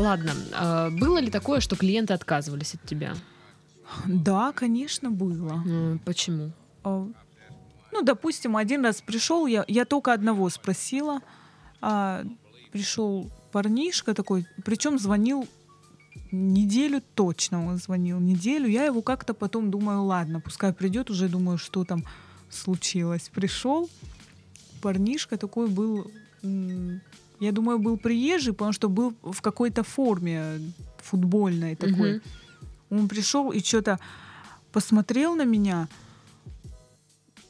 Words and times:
Ладно, 0.00 0.32
а 0.54 0.90
было 0.90 1.18
ли 1.18 1.30
такое, 1.30 1.60
что 1.60 1.76
клиенты 1.76 2.14
отказывались 2.14 2.74
от 2.74 2.82
тебя? 2.84 3.14
Да, 4.06 4.52
конечно, 4.52 5.10
было. 5.10 5.62
М, 5.66 5.98
Почему? 6.04 6.52
А, 6.84 7.06
Ну, 7.92 8.02
допустим, 8.02 8.56
один 8.56 8.84
раз 8.84 9.02
пришел, 9.02 9.46
я, 9.46 9.64
я 9.68 9.84
только 9.84 10.12
одного 10.14 10.48
спросила. 10.48 11.20
а, 11.82 12.24
пришел 12.72 13.30
парнишка 13.52 14.14
такой, 14.14 14.46
причем 14.64 14.98
звонил 14.98 15.46
неделю 16.32 17.02
точно 17.14 17.66
он 17.66 17.76
звонил, 17.78 18.20
неделю. 18.20 18.68
Я 18.68 18.84
его 18.84 19.02
как-то 19.02 19.34
потом 19.34 19.70
думаю, 19.70 20.02
ладно, 20.04 20.40
пускай 20.40 20.72
придет, 20.72 21.10
уже 21.10 21.28
думаю, 21.28 21.58
что 21.58 21.84
там 21.84 22.04
случилось. 22.48 23.30
Пришел, 23.34 23.90
парнишка 24.80 25.36
такой 25.36 25.68
был, 25.68 26.10
я 27.40 27.52
думаю, 27.52 27.78
был 27.78 27.96
приезжий, 27.96 28.52
потому 28.52 28.72
что 28.72 28.88
был 28.88 29.14
в 29.22 29.40
какой-то 29.40 29.82
форме 29.82 30.60
футбольной 30.98 31.74
такой. 31.74 32.14
Мгм. 32.14 32.22
Он 32.90 33.08
пришел 33.08 33.50
и 33.50 33.60
что-то 33.60 33.98
посмотрел 34.72 35.34
на 35.34 35.44
меня 35.44 35.88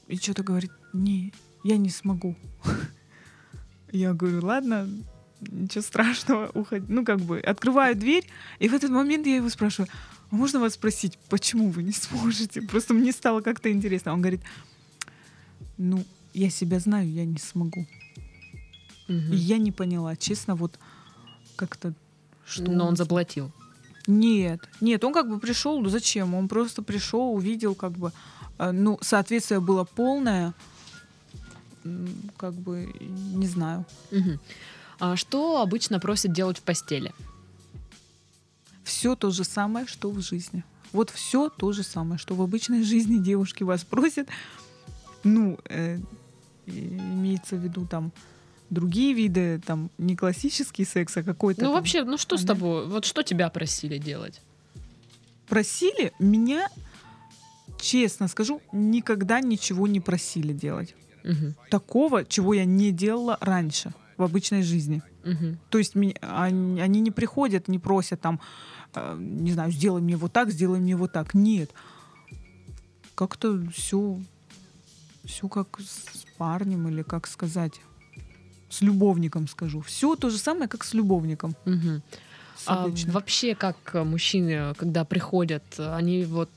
и 0.07 0.17
что-то 0.17 0.43
говорит, 0.43 0.71
не, 0.93 1.33
я 1.65 1.77
не 1.77 1.91
смогу. 1.91 2.37
Я 3.93 4.13
говорю, 4.15 4.47
ладно, 4.47 4.89
ничего 5.41 5.83
страшного, 5.83 6.49
уходи. 6.55 6.87
Ну, 6.89 7.05
как 7.05 7.19
бы, 7.21 7.41
открываю 7.41 7.97
дверь, 7.97 8.25
и 8.61 8.69
в 8.69 8.75
этот 8.75 8.91
момент 8.91 9.27
я 9.27 9.37
его 9.37 9.49
спрашиваю, 9.49 9.91
а 10.31 10.37
можно 10.37 10.61
вас 10.61 10.75
спросить, 10.75 11.19
почему 11.29 11.71
вы 11.71 11.83
не 11.83 11.93
сможете? 11.93 12.63
Просто 12.63 12.95
мне 12.95 13.11
стало 13.11 13.41
как-то 13.41 13.73
интересно. 13.73 14.13
Он 14.13 14.21
говорит, 14.21 14.43
ну, 15.77 16.05
я 16.35 16.51
себя 16.51 16.79
знаю, 16.79 17.11
я 17.11 17.25
не 17.25 17.39
смогу. 17.39 17.87
Мгм. 19.11 19.33
И 19.33 19.37
я 19.37 19.59
не 19.59 19.73
поняла, 19.73 20.17
честно, 20.17 20.55
вот 20.55 20.79
как-то... 21.57 21.93
Что 22.47 22.63
Но 22.63 22.87
он 22.87 22.97
заплатил. 22.97 23.51
Нет, 24.07 24.69
нет, 24.81 25.05
он 25.05 25.13
как 25.13 25.29
бы 25.29 25.39
пришел, 25.39 25.81
ну 25.81 25.89
зачем? 25.89 26.35
Он 26.35 26.49
просто 26.49 26.83
пришел, 26.83 27.35
увидел, 27.35 27.75
как 27.75 27.93
бы, 27.93 28.13
э, 28.59 28.71
ну, 28.71 28.99
соответствие 29.03 29.61
было 29.61 29.85
полное, 29.85 30.55
как 32.37 32.55
бы, 32.55 32.93
не 33.01 33.47
знаю. 33.47 33.85
Мгм. 34.11 34.41
А 35.01 35.17
что 35.17 35.61
обычно 35.61 35.99
просят 36.01 36.33
делать 36.33 36.59
в 36.59 36.63
постели? 36.63 37.13
Все 38.85 39.17
то 39.17 39.31
же 39.31 39.45
самое, 39.45 39.87
что 39.87 40.11
в 40.11 40.21
жизни. 40.21 40.65
Вот 40.93 41.11
все 41.11 41.49
то 41.49 41.73
же 41.73 41.83
самое, 41.83 42.19
что 42.19 42.35
в 42.35 42.43
обычной 42.43 42.83
жизни 42.85 43.19
девушки 43.19 43.65
вас 43.65 43.85
просят. 43.85 44.29
Ну, 45.25 45.59
э, 45.69 45.99
имеется 46.67 47.57
в 47.57 47.61
виду 47.61 47.87
там 47.87 48.13
другие 48.71 49.13
виды, 49.15 49.61
там 49.67 49.91
не 49.99 50.17
классический 50.17 50.85
секс, 50.85 51.17
а 51.17 51.23
какой-то. 51.23 51.61
Ну 51.63 51.67
там- 51.69 51.75
вообще, 51.75 52.05
ну 52.05 52.17
что 52.19 52.37
с 52.37 52.45
Ага. 52.45 52.55
тобой? 52.55 52.87
Вот 52.87 53.05
что 53.05 53.23
тебя 53.23 53.49
просили 53.51 53.99
делать? 53.99 54.41
просили 55.49 56.13
меня, 56.21 56.69
честно 57.81 58.29
скажу, 58.29 58.61
никогда 58.73 59.41
ничего 59.41 59.89
не 59.89 59.99
просили 60.01 60.53
делать. 60.53 60.95
Мгм. 61.25 61.55
такого, 61.71 62.25
чего 62.25 62.55
я 62.55 62.65
не 62.65 62.93
делала 62.93 63.37
раньше 63.43 63.93
в 64.17 64.23
обычной 64.23 64.63
жизни. 64.63 65.03
Мгм. 65.25 65.59
То 65.69 65.77
есть 65.79 65.95
они, 65.97 66.81
они 66.81 67.01
не 67.01 67.11
приходят, 67.11 67.69
не 67.69 67.79
просят 67.79 68.21
там, 68.23 68.41
э, 68.95 69.17
не 69.19 69.53
знаю, 69.53 69.71
сделай 69.73 70.01
мне 70.01 70.17
вот 70.17 70.33
так, 70.33 70.51
сделай 70.51 70.79
мне 70.81 70.97
вот 70.97 71.13
так. 71.13 71.35
Нет. 71.35 71.73
Как-то 73.15 73.61
все, 73.75 74.19
все 75.25 75.49
как 75.49 75.79
с 75.81 76.25
парнем 76.39 76.89
или 76.89 77.03
как 77.03 77.27
сказать, 77.27 77.81
с 78.71 78.81
любовником 78.81 79.49
скажу. 79.49 79.81
Все 79.83 80.17
то 80.17 80.31
же 80.31 80.39
самое, 80.39 80.69
как 80.69 80.85
с 80.85 80.95
любовником. 80.95 81.55
С 82.57 82.65
А 82.67 82.89
вообще, 83.07 83.55
как 83.55 83.77
э, 83.95 84.05
мужчины, 84.05 84.75
когда 84.77 85.05
приходят, 85.05 85.65
они 85.79 86.25
вот 86.25 86.51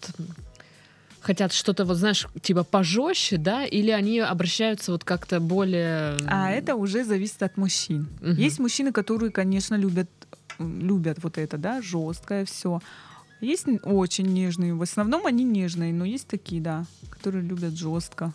хотят 1.21 1.53
что-то, 1.53 1.85
вот 1.85 1.97
знаешь, 1.97 2.27
типа 2.41 2.63
пожестче, 2.63 3.37
да, 3.37 3.65
или 3.65 3.89
они 3.91 4.19
обращаются 4.19 4.91
вот 4.91 5.03
как-то 5.03 5.39
более... 5.39 6.17
А 6.27 6.51
это 6.51 6.75
уже 6.75 7.05
зависит 7.05 7.41
от 7.41 7.57
мужчин. 7.57 8.07
Мгм. 8.21 8.35
Есть 8.35 8.59
мужчины, 8.59 8.91
которые, 8.91 9.31
конечно, 9.31 9.75
любят, 9.75 10.09
любят 10.59 11.19
вот 11.23 11.37
это, 11.37 11.57
да, 11.57 11.81
жесткое 11.81 12.43
все. 12.43 12.81
Есть 13.39 13.65
очень 13.83 14.27
нежные. 14.27 14.73
В 14.73 14.81
основном 14.81 15.25
они 15.25 15.43
нежные, 15.43 15.93
но 15.93 16.05
есть 16.05 16.27
такие, 16.27 16.61
да, 16.61 16.85
которые 17.09 17.43
любят 17.43 17.77
жестко, 17.77 18.33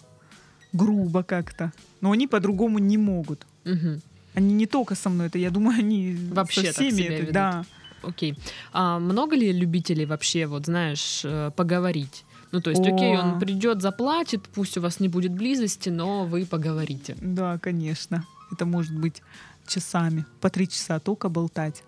грубо 0.72 1.22
как-то. 1.22 1.72
Но 2.00 2.12
они 2.12 2.26
по-другому 2.26 2.78
не 2.78 2.96
могут. 2.98 3.46
Мгм. 3.68 4.00
Они 4.34 4.54
не 4.54 4.66
только 4.66 4.94
со 4.94 5.08
мной, 5.10 5.26
это, 5.26 5.38
я 5.38 5.50
думаю, 5.50 5.78
они 5.78 6.16
Вообще 6.30 6.60
со 6.60 6.66
так 6.66 6.74
всеми 6.76 6.90
себя 6.90 7.06
это, 7.06 7.20
ведут. 7.22 7.32
да. 7.32 7.64
Окей. 8.02 8.38
А 8.72 8.98
много 8.98 9.36
ли 9.36 9.52
любителей 9.52 10.06
вообще, 10.06 10.46
вот 10.46 10.66
знаешь, 10.66 11.22
э, 11.24 11.50
поговорить? 11.56 12.24
Ну, 12.52 12.60
то 12.60 12.70
есть, 12.70 12.82
окей, 12.82 13.16
О. 13.16 13.22
он 13.22 13.40
придет, 13.40 13.82
заплатит, 13.82 14.48
пусть 14.54 14.78
у 14.78 14.80
вас 14.80 15.00
не 15.00 15.08
будет 15.08 15.32
близости, 15.32 15.90
но 15.90 16.24
вы 16.24 16.46
поговорите. 16.46 17.16
Да, 17.20 17.58
конечно. 17.58 18.24
Это 18.52 18.64
может 18.64 18.96
быть 18.96 19.22
часами, 19.66 20.24
по 20.40 20.48
три 20.48 20.68
часа 20.68 20.98
только 20.98 21.28
болтать. 21.28 21.82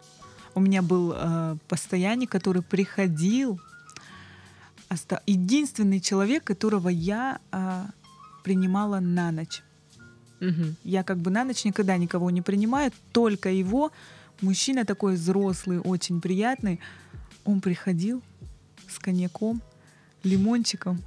У 0.54 0.60
меня 0.60 0.82
был 0.82 1.14
э, 1.16 1.56
постоянник, 1.69 2.30
который 2.30 2.62
приходил, 2.62 3.60
единственный 5.26 6.00
человек, 6.00 6.44
которого 6.44 6.88
я 6.88 7.38
э, 7.52 7.84
принимала 8.42 9.00
на 9.00 9.30
ночь. 9.30 9.62
Мгм. 10.40 10.76
Я 10.84 11.02
как 11.02 11.18
бы 11.18 11.30
на 11.30 11.44
ночь 11.44 11.64
никогда 11.64 11.96
никого 11.96 12.30
не 12.30 12.42
принимаю, 12.42 12.92
только 13.12 13.50
его. 13.50 13.92
Мужчина 14.40 14.84
такой 14.84 15.14
взрослый, 15.14 15.78
очень 15.78 16.20
приятный. 16.20 16.80
Он 17.44 17.60
приходил 17.60 18.22
с 18.88 18.98
коньяком, 18.98 19.62
лимончиком. 20.22 21.02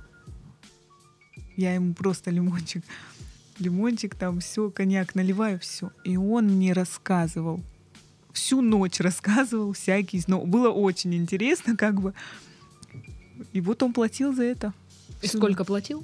Я 1.55 1.73
ему 1.73 1.93
просто 1.93 2.31
лимончик. 2.31 2.83
Лимончик 3.59 4.15
там 4.15 4.39
все, 4.39 4.69
коньяк 4.69 5.15
наливаю, 5.15 5.59
все. 5.59 5.91
И 6.03 6.17
он 6.17 6.45
мне 6.45 6.73
рассказывал. 6.73 7.63
Всю 8.31 8.61
ночь 8.61 8.99
рассказывал 8.99 9.73
всякий. 9.73 10.23
Но 10.27 10.45
было 10.45 10.69
очень 10.69 11.13
интересно, 11.13 11.75
как 11.77 12.01
бы. 12.01 12.13
И 13.51 13.61
вот 13.61 13.83
он 13.83 13.93
платил 13.93 14.33
за 14.33 14.43
это. 14.43 14.73
И 15.21 15.27
сколько 15.27 15.63
платил? 15.63 16.03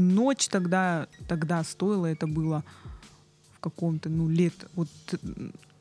Ночь 0.00 0.48
тогда, 0.48 1.06
тогда 1.28 1.62
стоило, 1.64 2.06
это 2.06 2.26
было 2.26 2.64
в 3.54 3.60
каком-то, 3.60 4.08
ну, 4.08 4.28
лет, 4.28 4.54
вот 4.74 4.88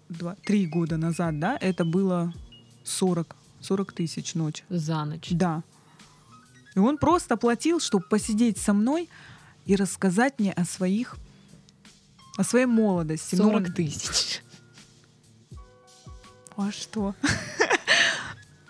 два, 0.09 0.35
три 0.44 0.66
года 0.68 0.97
назад, 0.97 1.40
да, 1.40 1.57
это 1.59 1.85
было 1.85 2.34
40, 2.84 3.35
40 3.62 3.94
тысяч 3.94 4.35
ночь. 4.35 4.63
За 4.69 5.06
ночь. 5.06 5.28
Да. 5.31 5.63
И 6.75 6.80
он 6.80 6.97
просто 6.97 7.38
платил, 7.38 7.80
чтобы 7.80 8.06
посидеть 8.09 8.57
со 8.57 8.74
мной 8.74 9.09
и 9.66 9.75
рассказать 9.75 10.40
мне 10.40 10.51
о 10.53 10.66
своих, 10.66 11.18
о 12.38 12.44
своей 12.44 12.66
молодости. 12.66 13.36
Ну, 13.36 13.46
40 13.46 13.68
он- 13.68 13.74
тысяч. 13.74 14.44
А 16.57 16.72
что? 16.72 17.16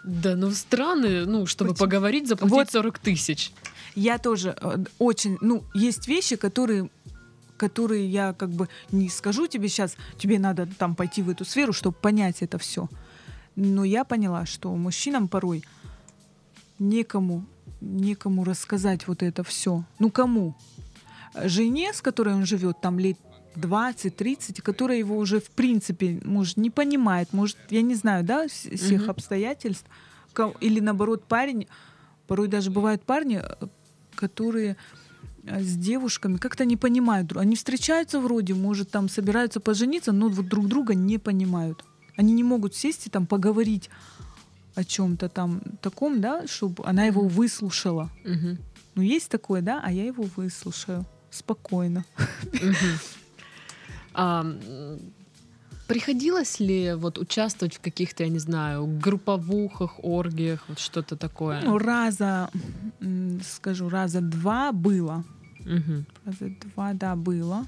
Да, 0.04 0.36
ну 0.36 0.52
странно, 0.52 1.26
ну, 1.26 1.46
чтобы 1.46 1.72
Почему? 1.72 1.86
поговорить, 1.86 2.28
заплатить 2.28 2.56
Вот. 2.56 2.72
40 2.72 3.00
тысяч. 3.00 3.52
Я 3.96 4.18
тоже 4.18 4.56
э, 4.60 4.84
очень, 4.98 5.38
ну, 5.42 5.64
есть 5.74 6.08
вещи, 6.08 6.36
которые 6.36 6.90
которые 7.58 8.08
я 8.08 8.32
как 8.32 8.52
бы 8.52 8.70
не 8.90 9.10
скажу 9.10 9.46
тебе 9.46 9.68
сейчас, 9.68 9.98
тебе 10.18 10.40
надо 10.40 10.66
там 10.66 10.96
пойти 10.96 11.22
в 11.22 11.30
эту 11.30 11.44
сферу, 11.44 11.74
чтобы 11.74 11.98
понять 11.98 12.42
это 12.42 12.58
все. 12.58 12.88
Но 13.58 13.84
я 13.84 14.06
поняла, 14.06 14.46
что 14.46 14.74
мужчинам 14.74 15.28
порой 15.28 15.66
некому, 16.80 17.46
некому 17.82 18.46
рассказать 18.46 19.08
вот 19.08 19.22
это 19.24 19.44
все. 19.44 19.84
Ну 20.00 20.10
кому? 20.10 20.56
Жене, 21.44 21.94
с 21.94 22.02
которой 22.02 22.34
он 22.34 22.46
живет, 22.46 22.80
там 22.82 22.98
лет 22.98 23.18
20-30, 23.56 24.62
которая 24.62 24.98
его 24.98 25.18
уже 25.18 25.40
в 25.40 25.50
принципе, 25.52 26.22
может, 26.24 26.58
не 26.58 26.70
понимает, 26.70 27.34
может, 27.34 27.58
я 27.70 27.82
не 27.82 27.96
знаю, 27.96 28.24
да, 28.24 28.46
вс- 28.46 28.76
всех 28.78 29.10
обстоятельств. 29.10 29.86
Или 30.62 30.80
наоборот, 30.80 31.26
парень, 31.26 31.68
порой 32.28 32.48
даже 32.48 32.72
бывают 32.72 33.04
парни, 33.04 33.42
э, 33.44 33.68
которые 34.20 34.76
э, 35.44 35.62
с 35.64 35.76
девушками 35.78 36.38
как-то 36.38 36.66
не 36.66 36.78
понимают. 36.78 37.38
Они 37.38 37.56
встречаются 37.56 38.20
вроде, 38.20 38.54
может, 38.54 38.92
там 38.92 39.10
собираются 39.10 39.60
пожениться, 39.60 40.12
но 40.12 40.28
вот 40.28 40.48
друг 40.48 40.68
друга 40.68 40.96
не 40.96 41.18
понимают. 41.18 41.86
Они 42.18 42.34
не 42.34 42.44
могут 42.44 42.76
сесть 42.76 43.08
и 43.08 43.10
там 43.10 43.26
поговорить 43.26 43.90
о 44.76 44.84
чем-то 44.84 45.30
там 45.30 45.62
таком, 45.82 46.22
да, 46.22 46.48
чтобы 46.48 46.84
она 46.86 47.06
его 47.06 47.22
выслушала. 47.22 48.10
Мгм. 48.26 48.58
Ну, 48.96 49.02
есть 49.02 49.30
такое, 49.30 49.62
да, 49.62 49.82
а 49.84 49.92
я 49.92 50.06
его 50.06 50.26
выслушаю 50.36 51.06
спокойно. 51.32 52.04
Мгм. 52.54 52.76
А, 54.12 54.44
приходилось 55.90 56.60
ли 56.60 56.94
вот 56.94 57.18
участвовать 57.18 57.76
в 57.76 57.80
каких-то, 57.82 58.24
я 58.24 58.30
не 58.30 58.40
знаю, 58.40 58.86
групповухах, 58.86 60.00
оргиях, 60.04 60.64
вот 60.68 60.80
что-то 60.80 61.16
такое? 61.16 61.62
Ну, 61.64 61.78
раза, 61.80 62.50
скажу, 63.44 63.90
раза 63.90 64.22
два 64.22 64.72
было. 64.72 65.24
Мгм. 65.66 66.06
Раза 66.26 66.52
два, 66.62 66.94
да, 66.94 67.16
было. 67.16 67.66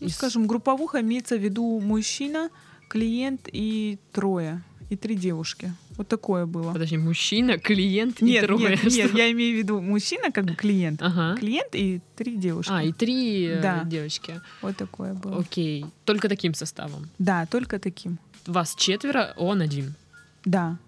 Ну, 0.00 0.08
скажем, 0.08 0.46
групповуха 0.46 1.00
имеется 1.00 1.36
в 1.36 1.40
виду 1.40 1.80
мужчина, 1.80 2.48
клиент 2.88 3.48
и 3.52 3.98
трое. 4.12 4.62
и 4.92 4.96
три 4.96 5.16
девушки. 5.16 5.72
Вот 5.96 6.08
такое 6.08 6.46
было. 6.46 6.72
Подожди, 6.72 6.96
мужчина, 6.96 7.58
клиент 7.58 8.22
и 8.22 8.24
Нет, 8.24 8.46
трое. 8.46 8.70
нет, 8.70 8.84
нет, 8.84 9.08
Что? 9.08 9.18
я 9.18 9.30
имею 9.32 9.54
в 9.54 9.58
виду 9.58 9.80
мужчина, 9.80 10.30
как 10.32 10.44
бы 10.46 10.54
клиент. 10.54 11.02
Ага. 11.02 11.36
Клиент 11.38 11.74
и 11.74 12.00
три 12.16 12.36
девушки. 12.36 12.72
А, 12.72 12.82
и 12.82 12.92
три 12.92 13.46
э, 13.46 13.60
Да. 13.62 13.84
девочки. 13.84 14.40
Вот 14.62 14.76
такое 14.76 15.14
было. 15.14 15.38
Окей. 15.40 15.84
Только 16.04 16.28
таким 16.28 16.54
составом. 16.54 17.08
Да, 17.18 17.46
только 17.46 17.78
таким. 17.78 18.18
Вас 18.46 18.74
четверо, 18.74 19.34
он 19.36 19.60
один. 19.60 19.94
Да. 20.44 20.78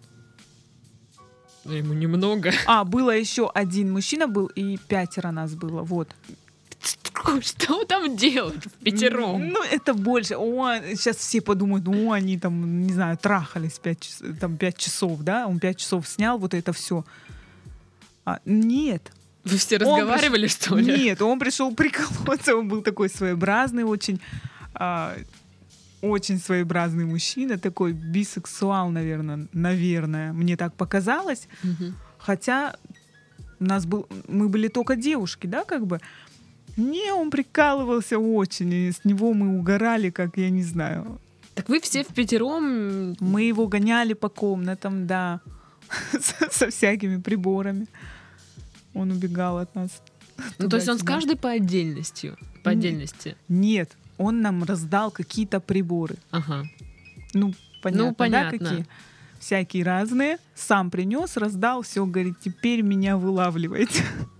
Ему 1.65 1.95
немного. 1.95 2.51
А, 2.67 2.85
было 2.85 3.11
еще 3.17 3.51
один 3.55 3.93
мужчина 3.93 4.27
был 4.27 4.47
и 4.47 4.77
пятеро 4.89 5.31
нас 5.31 5.55
было. 5.55 5.83
Вот. 5.83 6.09
Что 7.43 7.85
там 7.85 8.17
делать 8.17 8.65
в 8.67 8.71
пятером? 8.85 9.49
Ну, 9.49 9.63
это 9.65 9.95
больше. 9.95 10.35
О, 10.37 10.75
сейчас 10.95 11.17
все 11.17 11.41
подумают, 11.41 11.87
ну, 11.87 12.13
они 12.13 12.39
там, 12.39 12.83
не 12.87 12.93
знаю, 12.93 13.17
трахались 13.17 13.79
пять, 13.79 14.01
час- 14.01 14.23
там, 14.41 14.57
пять 14.57 14.77
часов, 14.77 15.21
да? 15.21 15.47
Он 15.47 15.59
пять 15.59 15.79
часов 15.79 16.07
снял 16.07 16.39
вот 16.39 16.55
это 16.55 16.73
все. 16.73 17.05
А, 18.25 18.41
нет. 18.45 19.13
Вы 19.45 19.59
все 19.59 19.77
Он 19.77 19.83
разговаривали, 19.83 20.47
что 20.47 20.77
ли? 20.77 21.05
Нет, 21.05 21.21
он 21.23 21.39
пришел 21.39 21.75
приколоться, 21.75 22.57
он 22.57 22.69
был 22.69 22.83
такой 22.83 23.11
своеобразный, 23.11 23.85
очень, 23.85 24.19
а, 24.75 25.15
очень 26.01 26.39
своеобразный 26.39 27.05
мужчина, 27.05 27.59
такой 27.59 27.93
бисексуал, 27.93 28.89
наверное, 28.91 29.47
наверное, 29.53 30.33
мне 30.33 30.57
так 30.57 30.75
показалось, 30.75 31.47
Мгм. 31.63 31.95
хотя 32.19 32.75
у 33.61 33.65
нас 33.65 33.85
был, 33.85 34.07
мы 34.29 34.49
были 34.49 34.69
только 34.69 34.97
девушки, 34.97 35.47
да, 35.47 35.65
как 35.65 35.87
бы. 35.87 36.01
Не, 36.77 37.13
он 37.13 37.31
прикалывался 37.31 38.19
очень, 38.19 38.73
и 38.73 38.91
с 38.91 39.05
него 39.05 39.33
мы 39.33 39.59
угорали, 39.59 40.11
как 40.11 40.37
я 40.37 40.51
не 40.51 40.63
знаю. 40.63 41.21
Так 41.55 41.69
вы 41.69 41.81
все 41.81 42.03
в 42.03 42.09
пятером. 42.09 43.17
Мы 43.21 43.43
его 43.43 43.69
гоняли 43.69 44.15
по 44.15 44.29
комнатам, 44.29 45.07
да, 45.07 45.41
со, 46.51 46.71
всякими 46.71 47.21
приборами. 47.21 47.87
Он 48.93 49.11
убегал 49.11 49.59
от 49.59 49.75
нас. 49.75 50.03
Ну, 50.59 50.69
то 50.69 50.77
есть 50.77 50.89
он 50.89 50.99
с 50.99 51.03
каждой 51.03 51.37
по 51.37 51.51
отдельности. 51.51 52.35
По 52.65 52.71
отдельности. 52.71 53.37
Нет, 53.49 53.97
он 54.19 54.41
нам 54.41 54.65
раздал 54.65 55.11
какие-то 55.11 55.61
приборы. 55.61 56.17
Ага. 56.31 56.65
Ну, 57.35 57.55
понятно, 57.83 58.15
понятно. 58.15 58.59
да, 58.59 58.65
какие? 58.65 58.87
Всякие 59.39 59.85
разные. 59.85 60.39
Сам 60.55 60.91
принес, 60.91 61.37
раздал, 61.37 61.83
все, 61.83 62.05
говорит, 62.07 62.37
теперь 62.43 62.83
меня 62.83 63.17
вылавливайте. 63.17 64.03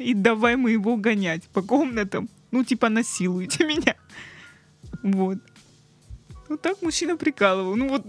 И 0.04 0.14
давай 0.14 0.56
мы 0.56 0.70
его 0.72 0.96
гонять 0.96 1.44
по 1.52 1.62
комнатам. 1.62 2.28
Ну, 2.50 2.64
типа, 2.64 2.88
насилуйте 2.88 3.64
меня. 3.66 3.94
Вот. 5.02 5.38
Ну, 6.48 6.56
так 6.56 6.82
мужчина 6.82 7.16
прикалывал. 7.16 7.76
Ну, 7.76 7.88
вот, 7.88 8.04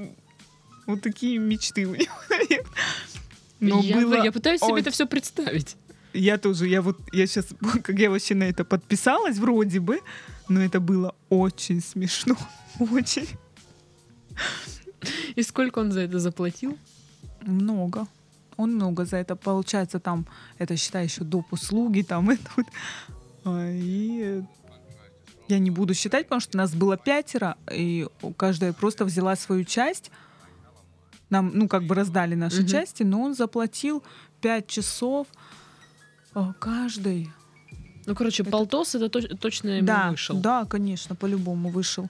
вот 0.88 1.02
такие 1.02 1.38
мечты 1.38 1.86
у 1.86 1.94
него, 1.96 2.14
наверное. 2.30 2.66
Но 3.60 3.80
я, 3.82 3.96
было 3.98 4.24
я 4.24 4.32
пытаюсь 4.32 4.60
себе 4.62 4.74
очень- 4.74 4.82
это 4.82 4.92
все 4.92 5.06
представить. 5.06 5.76
Я 6.14 6.38
тоже, 6.38 6.68
я 6.68 6.82
вот, 6.82 7.00
я 7.14 7.26
сейчас, 7.28 7.48
как 7.84 7.98
я 8.00 8.10
вообще 8.10 8.36
на 8.36 8.44
это 8.44 8.66
подписалась, 8.66 9.38
вроде 9.38 9.80
бы, 9.80 10.00
но 10.50 10.62
это 10.62 10.80
было 10.82 11.16
очень 11.30 11.82
смешно. 11.82 12.36
Очень 12.80 13.28
И 15.36 15.44
сколько 15.44 15.80
он 15.80 15.92
за 15.92 16.02
это 16.02 16.20
заплатил? 16.20 16.78
много. 17.44 18.08
Он 18.62 18.76
много 18.76 19.06
за 19.06 19.18
это. 19.18 19.36
Получается, 19.36 20.00
там, 20.00 20.26
это 20.60 20.76
считай 20.78 21.06
еще 21.06 21.24
доп. 21.24 21.52
услуги, 21.54 22.02
там, 22.04 22.30
это 22.30 22.50
вот. 22.58 22.66
А, 23.46 23.70
И 23.72 24.42
я 25.48 25.60
не 25.60 25.72
буду 25.72 25.94
считать, 25.94 26.26
потому 26.28 26.42
что 26.42 26.58
нас 26.58 26.74
было 26.74 26.98
пятеро, 26.98 27.56
и 27.72 28.08
каждая 28.38 28.72
просто 28.74 29.06
взяла 29.06 29.36
свою 29.36 29.64
часть. 29.66 30.12
Нам, 31.30 31.52
ну, 31.54 31.68
как 31.68 31.84
бы 31.84 31.96
раздали 31.96 32.36
наши 32.36 32.60
Мгм. 32.62 32.68
части, 32.68 33.04
но 33.04 33.22
он 33.22 33.36
заплатил 33.36 34.04
пять 34.42 34.68
часов 34.68 35.28
а, 36.34 36.54
каждый. 36.60 37.30
Ну, 38.06 38.16
короче, 38.16 38.44
Это- 38.44 38.52
полтос 38.52 38.96
это 38.96 39.06
точ- 39.20 39.38
точно 39.38 39.70
ему 39.70 39.88
да, 39.88 40.10
вышел. 40.12 40.38
да, 40.40 40.66
конечно, 40.66 41.16
по-любому 41.16 41.70
вышел. 41.70 42.10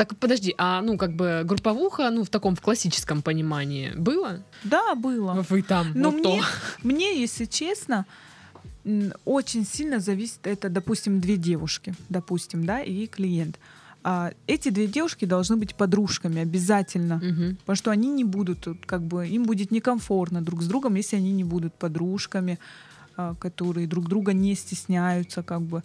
Так, 0.00 0.16
подожди, 0.16 0.54
а 0.56 0.80
ну, 0.80 0.96
как 0.96 1.12
бы 1.12 1.42
групповуха, 1.44 2.08
ну, 2.10 2.24
в 2.24 2.30
таком, 2.30 2.56
в 2.56 2.62
классическом 2.62 3.20
понимании 3.20 3.92
было? 3.94 4.42
Да, 4.64 4.94
было. 4.94 5.44
Вы 5.50 5.60
там, 5.60 5.92
Но 5.94 6.10
вот 6.10 6.22
то. 6.22 6.30
мне, 6.30 6.42
мне, 6.82 7.20
если 7.20 7.44
честно, 7.44 8.06
очень 9.26 9.66
сильно 9.66 10.00
зависит 10.00 10.46
это, 10.46 10.70
допустим, 10.70 11.20
две 11.20 11.36
девушки, 11.36 11.94
допустим, 12.08 12.64
да, 12.64 12.80
и 12.80 13.06
клиент. 13.06 13.58
А 14.02 14.32
эти 14.46 14.70
две 14.70 14.86
девушки 14.86 15.26
должны 15.26 15.56
быть 15.58 15.74
подружками 15.74 16.40
обязательно, 16.40 17.16
Мгм. 17.16 17.56
потому 17.56 17.76
что 17.76 17.90
они 17.90 18.08
не 18.08 18.24
будут, 18.24 18.60
тут 18.60 18.86
как 18.86 19.02
бы, 19.02 19.28
им 19.28 19.44
будет 19.44 19.70
некомфортно 19.70 20.40
друг 20.40 20.62
с 20.62 20.66
другом, 20.66 20.94
если 20.94 21.16
они 21.16 21.32
не 21.32 21.44
будут 21.44 21.74
подружками, 21.74 22.58
а, 23.18 23.34
которые 23.34 23.86
друг 23.86 24.08
друга 24.08 24.32
не 24.32 24.54
стесняются, 24.54 25.42
как 25.42 25.60
бы. 25.60 25.82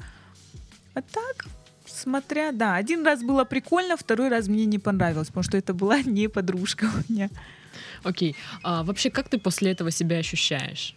А 0.94 1.02
так, 1.02 1.48
смотря, 1.96 2.52
да, 2.52 2.76
один 2.76 3.06
раз 3.06 3.22
было 3.24 3.46
прикольно, 3.46 3.96
второй 3.98 4.30
раз 4.30 4.48
мне 4.48 4.66
не 4.66 4.80
понравилось, 4.80 5.28
потому 5.28 5.44
что 5.44 5.58
это 5.58 5.74
была 5.74 6.02
не 6.06 6.28
подружка 6.30 6.86
у 6.86 7.12
меня. 7.14 7.30
Окей. 8.04 8.36
А 8.64 8.84
вообще, 8.84 9.10
как 9.10 9.30
ты 9.30 9.38
после 9.38 9.72
этого 9.72 9.92
себя 9.92 10.18
ощущаешь? 10.18 10.94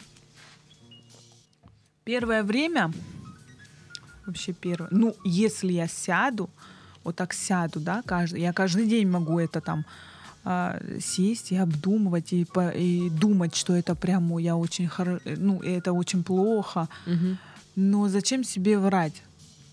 Первое 2.03 2.43
время, 2.43 2.91
вообще 4.25 4.53
первое, 4.53 4.89
ну, 4.91 5.15
если 5.23 5.71
я 5.73 5.87
сяду, 5.87 6.49
вот 7.03 7.15
так 7.15 7.33
сяду, 7.33 7.79
да, 7.79 8.01
каждый, 8.05 8.41
я 8.41 8.51
каждый 8.53 8.87
день 8.87 9.07
могу 9.07 9.39
это 9.39 9.61
там 9.61 9.85
а, 10.43 10.79
сесть 10.99 11.51
и 11.51 11.55
обдумывать 11.55 12.33
и, 12.33 12.45
по- 12.45 12.69
и 12.69 13.09
думать, 13.09 13.55
что 13.55 13.75
это 13.75 13.95
прямо 13.95 14.39
я 14.41 14.55
очень 14.55 14.87
хоро... 14.87 15.19
ну, 15.25 15.61
это 15.61 15.93
очень 15.93 16.23
плохо, 16.23 16.87
Мгм. 17.05 17.37
но 17.75 18.07
зачем 18.09 18.43
себе 18.43 18.77
врать 18.79 19.21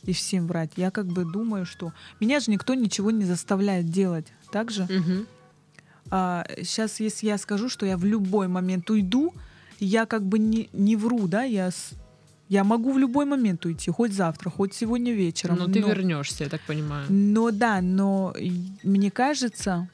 и 0.06 0.12
всем 0.12 0.46
врать? 0.46 0.70
Я 0.76 0.90
как 0.90 1.06
бы 1.06 1.24
думаю, 1.24 1.66
что 1.66 1.92
меня 2.20 2.40
же 2.40 2.50
никто 2.50 2.74
ничего 2.74 3.10
не 3.10 3.24
заставляет 3.24 3.90
делать, 3.90 4.26
так 4.50 4.70
же? 4.70 4.86
Мгм. 4.90 5.26
сейчас, 6.62 7.00
если 7.00 7.26
я 7.26 7.38
скажу, 7.38 7.68
что 7.68 7.86
я 7.86 7.96
в 7.96 8.04
любой 8.04 8.46
момент 8.48 8.88
уйду, 8.90 9.32
я 9.80 10.06
как 10.06 10.22
бы 10.22 10.38
не, 10.38 10.68
не 10.72 10.96
вру, 10.96 11.26
да, 11.28 11.42
я, 11.42 11.70
с- 11.70 11.90
я 12.48 12.62
могу 12.64 12.92
в 12.92 12.98
любой 12.98 13.24
момент 13.26 13.66
уйти, 13.66 13.90
хоть 13.90 14.12
завтра, 14.12 14.50
хоть 14.50 14.72
сегодня 14.74 15.12
вечером. 15.12 15.58
Но 15.58 15.66
ты 15.66 15.80
вернешься, 15.80 16.44
я 16.44 16.50
так 16.50 16.60
понимаю. 16.66 17.06
но 17.10 17.50
да, 17.50 17.80
но 17.80 18.34
мне 18.84 19.10
кажется, 19.10 19.88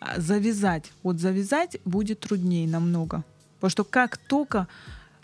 а, 0.00 0.20
завязать, 0.20 0.92
вот 1.02 1.18
завязать 1.18 1.78
будет 1.86 2.20
труднее 2.20 2.68
намного. 2.68 3.24
Потому 3.54 3.70
что 3.70 3.84
как 3.84 4.18
только 4.18 4.68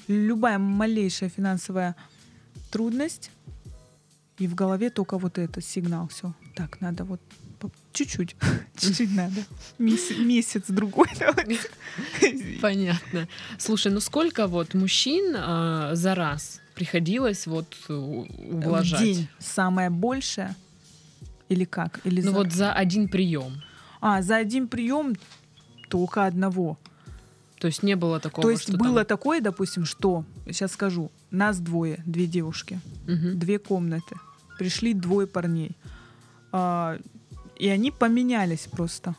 любая 0.09 0.59
малейшая 0.59 1.29
финансовая 1.29 1.95
трудность, 2.73 3.31
и 4.39 4.47
в 4.47 4.55
голове 4.55 4.91
только 4.91 5.19
вот 5.19 5.39
это 5.39 5.61
сигнал, 5.61 6.09
все. 6.09 6.33
Так, 6.55 6.81
надо 6.81 7.05
вот 7.05 7.21
чуть-чуть, 7.93 8.37
чуть-чуть 8.77 9.15
надо. 9.15 9.43
Месяц, 9.79 10.65
другой. 10.69 11.07
Понятно. 12.61 13.29
Слушай, 13.59 13.93
ну 13.93 14.01
сколько 14.01 14.47
вот 14.47 14.75
мужчин 14.75 15.35
а, 15.37 15.95
за 15.95 16.15
раз 16.15 16.61
приходилось 16.75 17.47
вот 17.47 17.75
В 17.89 18.27
ублажать? 18.55 19.01
день 19.01 19.29
самое 19.39 19.91
большее 19.91 20.55
или 21.49 21.65
как? 21.65 22.01
Или 22.05 22.21
Ну 22.23 22.31
за- 22.33 22.37
вот 22.37 22.53
за 22.53 22.73
один 22.73 23.09
прием. 23.09 23.63
А, 24.01 24.23
за 24.23 24.37
один 24.37 24.69
прием 24.69 25.15
только 25.89 26.27
одного. 26.27 26.79
То 27.59 27.67
есть 27.69 27.83
не 27.83 27.97
было 27.97 28.21
такого, 28.21 28.43
То 28.43 28.51
есть 28.51 28.65
что 28.65 28.77
было 28.77 29.05
там- 29.05 29.07
такое, 29.17 29.41
допустим, 29.41 29.85
что, 29.85 30.25
сейчас 30.47 30.73
скажу, 30.73 31.11
нас 31.31 31.59
двое, 31.61 32.03
две 32.07 32.27
девушки, 32.27 32.81
Мгм. 33.07 33.39
две 33.39 33.59
комнаты, 33.59 34.17
пришли 34.59 34.93
двое 34.95 35.27
парней. 35.27 35.73
А, 36.53 36.99
и 37.57 37.69
они 37.69 37.91
поменялись 37.91 38.67
просто. 38.71 39.15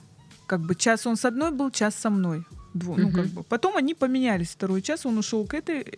Как 0.48 0.60
бы 0.62 0.76
час 0.76 1.08
он 1.08 1.16
с 1.16 1.26
одной 1.26 1.52
был, 1.52 1.72
час 1.72 1.96
со 1.96 2.10
мной. 2.10 2.46
Дво- 2.76 2.96
Ну, 2.98 3.08
Мгм. 3.08 3.14
как 3.16 3.26
бы. 3.28 3.44
Потом 3.44 3.78
они 3.78 3.94
поменялись. 3.94 4.50
Второй 4.50 4.82
час 4.82 5.06
он 5.06 5.18
ушел 5.18 5.46
к 5.48 5.54
этой, 5.54 5.98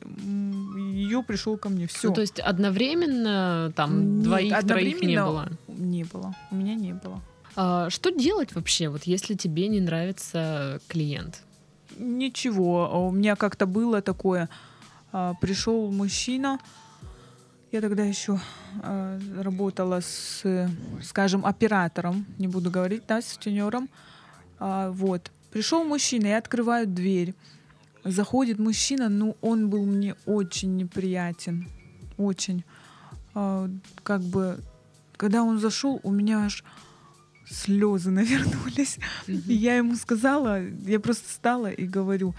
ее 0.77 1.23
пришел 1.23 1.57
ко 1.57 1.69
мне. 1.69 1.87
Все. 1.87 2.09
Ну, 2.09 2.13
то 2.13 2.21
есть 2.21 2.39
одновременно 2.39 3.73
там 3.75 4.17
Нет, 4.17 4.23
двоих, 4.23 4.59
троих 4.67 5.01
не 5.01 5.17
было. 5.21 5.49
Не 5.67 6.03
было. 6.03 6.35
У 6.51 6.55
меня 6.55 6.75
не 6.75 6.93
было. 6.93 7.19
А, 7.55 7.89
что 7.89 8.11
делать 8.11 8.53
вообще, 8.55 8.89
вот 8.89 9.03
если 9.05 9.33
тебе 9.33 9.67
не 9.67 9.81
нравится 9.81 10.79
клиент? 10.87 11.41
Ничего. 11.97 12.89
А 12.91 12.97
У 12.99 13.11
меня 13.11 13.35
как-то 13.35 13.65
было 13.65 14.01
такое. 14.01 14.49
а, 15.11 15.33
Пришел 15.41 15.91
мужчина. 15.91 16.59
Я 17.71 17.81
тогда 17.81 18.03
еще 18.03 18.39
а, 18.81 19.19
работала 19.41 19.99
с, 20.01 20.43
скажем, 21.03 21.45
оператором, 21.45 22.25
не 22.37 22.47
буду 22.47 22.71
говорить, 22.71 23.03
да, 23.07 23.21
с 23.21 23.27
сутенером. 23.33 23.89
А, 24.59 24.91
Вот. 24.91 25.31
Пришел 25.51 25.83
мужчина, 25.83 26.27
я 26.27 26.37
открываю 26.37 26.87
дверь. 26.87 27.33
Заходит 28.03 28.59
мужчина, 28.59 29.09
ну, 29.09 29.35
он 29.41 29.69
был 29.69 29.85
мне 29.85 30.15
очень 30.25 30.75
неприятен. 30.75 31.67
Очень. 32.17 32.63
Как 33.33 34.21
бы, 34.21 34.59
когда 35.15 35.43
он 35.43 35.59
зашел, 35.59 35.99
у 36.03 36.11
меня 36.11 36.45
аж 36.45 36.63
слезы 37.49 38.11
навернулись. 38.11 38.97
И 39.27 39.53
я 39.53 39.77
ему 39.77 39.95
сказала, 39.95 40.61
я 40.85 40.99
просто 40.99 41.27
встала 41.27 41.71
и 41.71 41.85
говорю, 41.85 42.35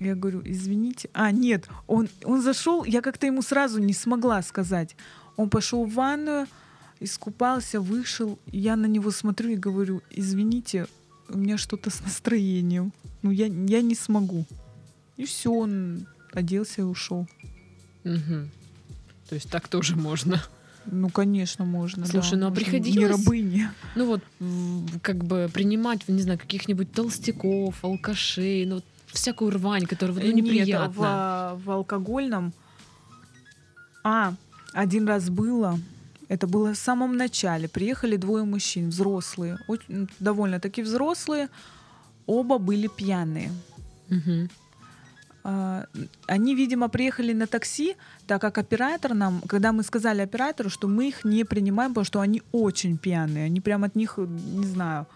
я 0.00 0.14
говорю, 0.14 0.42
извините. 0.44 1.08
А, 1.12 1.30
нет, 1.30 1.68
он, 1.86 2.08
он 2.24 2.42
зашел, 2.42 2.84
я 2.84 3.00
как-то 3.00 3.26
ему 3.26 3.42
сразу 3.42 3.80
не 3.80 3.92
смогла 3.92 4.42
сказать. 4.42 4.96
Он 5.36 5.50
пошел 5.50 5.84
в 5.84 5.94
ванную, 5.94 6.46
искупался, 7.00 7.80
вышел. 7.80 8.38
Я 8.46 8.76
на 8.76 8.86
него 8.86 9.10
смотрю 9.10 9.50
и 9.50 9.56
говорю, 9.56 10.02
извините, 10.10 10.86
у 11.28 11.38
меня 11.38 11.58
что-то 11.58 11.90
с 11.90 12.00
настроением. 12.00 12.92
Ну, 13.22 13.30
я, 13.30 13.46
я 13.46 13.82
не 13.82 13.94
смогу. 13.94 14.44
И 15.16 15.24
все, 15.24 15.50
он 15.50 16.06
оделся 16.32 16.82
и 16.82 16.84
ушел. 16.84 17.26
Мгм. 18.04 18.50
То 19.28 19.34
есть 19.34 19.50
так 19.50 19.68
тоже 19.68 19.96
можно. 19.96 20.42
Ну, 20.90 21.08
конечно, 21.10 21.64
можно. 21.64 22.06
Слушай, 22.06 22.32
да. 22.32 22.36
ну 22.38 22.46
а 22.48 22.50
приходилось- 22.50 22.96
Не 22.96 23.06
рабыни. 23.06 23.68
Ну 23.94 24.06
вот, 24.06 24.22
как 25.02 25.24
бы 25.24 25.48
принимать, 25.52 26.08
не 26.08 26.22
знаю, 26.22 26.38
каких-нибудь 26.38 26.92
толстяков, 26.92 27.84
алкашей, 27.84 28.66
ну, 28.66 28.82
всякую 29.06 29.50
рвань, 29.52 29.86
которая 29.86 30.16
ну, 30.16 30.22
Нет, 30.22 30.34
неприятна. 30.34 30.88
в, 31.56 31.64
в 31.64 31.70
алкогольном. 31.70 32.52
А, 34.04 34.34
один 34.72 35.06
раз 35.08 35.28
было. 35.30 35.78
Это 36.28 36.46
было 36.46 36.74
в 36.74 36.78
самом 36.78 37.16
начале. 37.16 37.68
Приехали 37.68 38.16
двое 38.16 38.44
мужчин, 38.44 38.90
взрослые, 38.90 39.58
довольно-таки 40.20 40.82
взрослые. 40.82 41.48
Оба 42.26 42.58
были 42.58 42.88
пьяные. 42.88 43.50
Мгм. 44.10 44.50
А, 45.44 45.84
Они, 46.26 46.54
видимо, 46.54 46.88
приехали 46.88 47.32
на 47.32 47.46
такси, 47.46 47.96
так 48.26 48.40
как 48.40 48.58
оператор 48.58 49.14
нам, 49.14 49.40
когда 49.48 49.72
мы 49.72 49.82
сказали 49.82 50.22
оператору, 50.22 50.70
что 50.70 50.88
мы 50.88 51.08
их 51.08 51.24
не 51.24 51.44
принимаем, 51.44 51.90
потому 51.90 52.04
что 52.04 52.20
они 52.20 52.42
очень 52.52 52.98
пьяные, 52.98 53.46
они 53.46 53.60
прям 53.60 53.84
от 53.84 53.96
них, 53.96 54.18
не 54.18 54.66
знаю. 54.66 55.06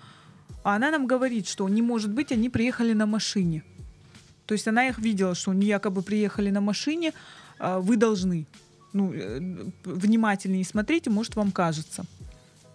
А 0.64 0.76
она 0.76 0.90
нам 0.90 1.06
говорит, 1.06 1.48
что 1.48 1.68
не 1.68 1.82
может 1.82 2.10
быть, 2.10 2.32
они 2.32 2.48
приехали 2.48 2.94
на 2.94 3.06
машине. 3.06 3.62
То 4.46 4.54
есть 4.54 4.68
она 4.68 4.88
их 4.88 4.98
видела, 4.98 5.34
что 5.34 5.50
они 5.50 5.66
якобы 5.66 6.02
приехали 6.02 6.50
на 6.50 6.60
машине, 6.60 7.12
а, 7.58 7.78
вы 7.78 7.96
должны. 7.96 8.46
Ну, 8.92 9.12
э, 9.14 9.40
внимательнее 9.84 10.64
смотрите, 10.64 11.10
может, 11.10 11.36
вам 11.36 11.50
кажется. 11.50 12.04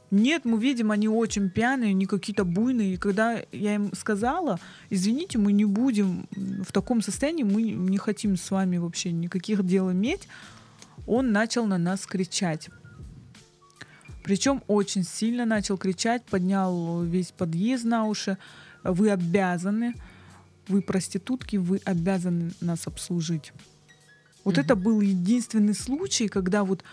Нет, 0.09 0.45
мы 0.45 0.57
видим, 0.59 0.91
они 0.91 1.09
очень 1.09 1.49
пьяные, 1.49 1.89
они 1.89 2.05
какие-то 2.05 2.45
буйные. 2.45 2.93
И 2.93 2.97
когда 2.97 3.41
я 3.51 3.75
им 3.75 3.91
сказала, 3.93 4.59
извините, 4.89 5.37
мы 5.37 5.51
не 5.51 5.65
будем 5.65 6.27
в 6.31 6.71
таком 6.71 7.01
состоянии, 7.01 7.43
мы 7.43 7.61
не 7.63 7.97
хотим 7.97 8.37
с 8.37 8.49
вами 8.49 8.77
вообще 8.77 9.11
никаких 9.11 9.65
дел 9.65 9.91
иметь, 9.91 10.29
он 11.05 11.31
начал 11.31 11.65
на 11.65 11.77
нас 11.77 12.05
кричать. 12.05 12.69
Причем 14.23 14.63
очень 14.67 15.03
сильно 15.03 15.45
начал 15.45 15.77
кричать, 15.77 16.23
поднял 16.23 17.03
весь 17.03 17.31
подъезд 17.31 17.85
на 17.85 18.05
уши. 18.05 18.37
Вы 18.83 19.09
обязаны, 19.11 19.93
вы 20.67 20.81
проститутки, 20.81 21.57
вы 21.57 21.81
обязаны 21.85 22.51
нас 22.61 22.87
обслужить. 22.87 23.53
Вот 24.43 24.55
Мгм. 24.55 24.63
это 24.63 24.75
был 24.75 25.01
единственный 25.01 25.73
случай, 25.73 26.27
когда 26.27 26.63
вот, 26.63 26.83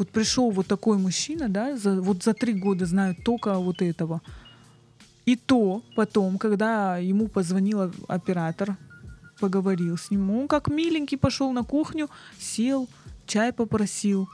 вот 0.00 0.08
пришел 0.10 0.50
вот 0.50 0.66
такой 0.66 0.96
мужчина, 0.98 1.48
да, 1.48 1.76
за, 1.76 2.00
вот 2.00 2.22
за 2.22 2.32
три 2.32 2.54
года 2.54 2.86
знаю 2.86 3.14
только 3.24 3.54
вот 3.58 3.82
этого. 3.82 4.20
И 5.26 5.36
то 5.36 5.82
потом, 5.94 6.38
когда 6.38 6.96
ему 6.96 7.28
позвонил 7.28 7.92
оператор, 8.08 8.76
поговорил 9.40 9.96
с 9.96 10.10
ним, 10.10 10.30
он 10.30 10.48
как 10.48 10.68
миленький 10.68 11.18
пошел 11.18 11.52
на 11.52 11.62
кухню, 11.64 12.08
сел, 12.38 12.88
чай 13.26 13.52
попросил. 13.52 14.28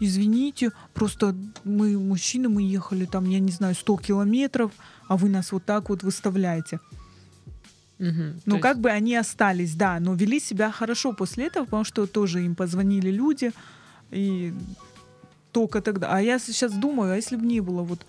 Извините, 0.00 0.70
просто 0.94 1.34
мы 1.64 1.98
мужчины, 1.98 2.48
мы 2.48 2.62
ехали 2.62 3.06
там, 3.06 3.24
я 3.30 3.40
не 3.40 3.50
знаю, 3.50 3.74
100 3.74 3.96
километров, 3.96 4.70
а 5.08 5.16
вы 5.16 5.28
нас 5.30 5.52
вот 5.52 5.64
так 5.64 5.88
вот 5.88 6.02
выставляете. 6.02 6.78
То 7.98 8.04
Ну, 8.46 8.54
есть- 8.56 8.62
как 8.62 8.78
бы 8.78 8.90
они 8.90 9.16
остались, 9.16 9.74
да, 9.74 9.98
но 10.00 10.14
вели 10.14 10.38
себя 10.40 10.70
хорошо 10.70 11.12
после 11.14 11.46
этого, 11.46 11.64
потому 11.64 11.84
что 11.84 12.06
тоже 12.06 12.44
им 12.44 12.54
позвонили 12.54 13.10
люди, 13.10 13.50
и 14.12 14.54
только 15.52 15.80
тогда. 15.80 16.08
А 16.12 16.20
я 16.20 16.38
сейчас 16.38 16.72
думаю, 16.72 17.12
а 17.12 17.16
если 17.16 17.36
бы 17.36 17.46
не 17.46 17.60
было 17.60 17.82
вот 17.82 18.00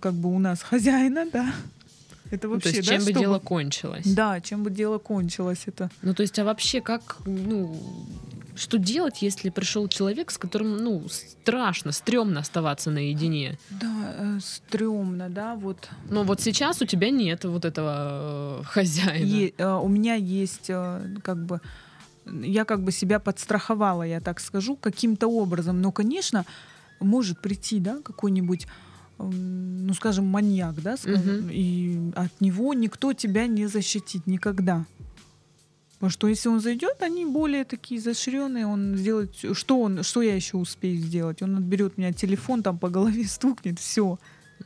как 0.00 0.14
бы 0.14 0.34
у 0.34 0.38
нас 0.38 0.62
хозяина, 0.70 1.26
да, 1.32 1.52
это 2.30 2.46
Ну, 2.48 2.54
вообще, 2.54 2.70
то 2.70 2.76
есть 2.76 2.88
да, 2.88 2.94
чем 2.96 3.04
бы 3.04 3.10
что 3.10 3.20
дело 3.20 3.38
кончилось? 3.38 4.06
Да, 4.06 4.40
чем 4.40 4.62
бы 4.62 4.70
дело 4.70 4.98
кончилось 4.98 5.62
это. 5.66 5.90
Ну, 6.02 6.14
то 6.14 6.22
есть, 6.22 6.38
а 6.38 6.44
вообще 6.44 6.80
как, 6.80 7.16
ну, 7.24 7.76
что 8.54 8.78
делать, 8.78 9.22
если 9.22 9.50
пришел 9.50 9.88
человек, 9.88 10.30
с 10.30 10.38
которым, 10.38 10.76
ну, 10.76 11.08
страшно, 11.08 11.92
стрёмно 11.92 12.40
оставаться 12.40 12.90
наедине? 12.90 13.58
Да, 13.70 14.14
э, 14.18 14.38
стрёмно, 14.42 15.30
да, 15.30 15.54
вот. 15.54 15.88
Но 16.10 16.24
вот 16.24 16.40
сейчас 16.40 16.82
у 16.82 16.86
тебя 16.86 17.10
нет 17.10 17.44
вот 17.44 17.64
этого 17.64 18.60
э, 18.60 18.64
хозяина. 18.64 19.24
Е- 19.24 19.54
э, 19.56 19.74
у 19.74 19.88
меня 19.88 20.14
есть 20.14 20.68
э, 20.68 21.16
как 21.22 21.38
бы 21.46 21.60
я 22.42 22.64
как 22.64 22.82
бы 22.82 22.92
себя 22.92 23.18
подстраховала, 23.18 24.02
я 24.02 24.20
так 24.20 24.40
скажу, 24.40 24.76
каким-то 24.76 25.28
образом. 25.28 25.80
Но, 25.80 25.92
конечно, 25.92 26.44
может 27.00 27.40
прийти, 27.40 27.80
да, 27.80 27.98
какой-нибудь, 28.02 28.66
эм, 29.18 29.86
ну, 29.86 29.94
скажем, 29.94 30.26
маньяк, 30.26 30.80
да, 30.82 30.96
скажем, 30.96 31.38
Мгм. 31.38 31.50
и 31.52 32.12
от 32.14 32.40
него 32.40 32.74
никто 32.74 33.12
тебя 33.12 33.46
не 33.46 33.66
защитит 33.66 34.26
никогда. 34.26 34.84
Потому 35.94 36.10
что 36.10 36.28
если 36.28 36.48
он 36.48 36.60
зайдет, 36.60 37.02
они 37.02 37.26
более 37.26 37.64
такие 37.64 37.98
изощренные, 38.00 38.66
он 38.66 38.94
сделает, 38.96 39.34
что 39.52 39.80
он, 39.80 40.04
что 40.04 40.22
я 40.22 40.36
еще 40.36 40.56
успею 40.56 41.00
сделать? 41.00 41.42
Он 41.42 41.56
отберет 41.56 41.98
меня 41.98 42.12
телефон, 42.12 42.62
там 42.62 42.78
по 42.78 42.88
голове 42.88 43.24
стукнет, 43.28 43.80
все. 43.80 44.18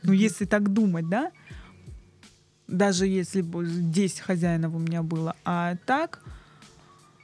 Ну, 0.03 0.13
если 0.13 0.45
так 0.45 0.71
думать, 0.71 1.09
да? 1.09 1.31
Даже 2.67 3.07
если 3.07 3.41
бы 3.41 3.65
10 3.65 4.19
хозяинов 4.19 4.75
у 4.75 4.79
меня 4.79 5.01
было. 5.03 5.35
А 5.43 5.75
так 5.85 6.21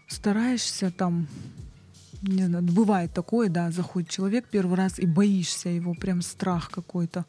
стараешься 0.10 0.92
там, 0.92 1.28
не 2.22 2.46
знаю, 2.46 2.63
бывает 2.63 3.13
такое, 3.13 3.50
да, 3.50 3.72
заходит 3.72 4.10
человек 4.10 4.46
первый 4.51 4.75
раз 4.78 5.00
и 5.00 5.06
боишься 5.06 5.70
его, 5.70 5.94
прям 5.94 6.22
страх 6.22 6.70
какой-то. 6.72 7.25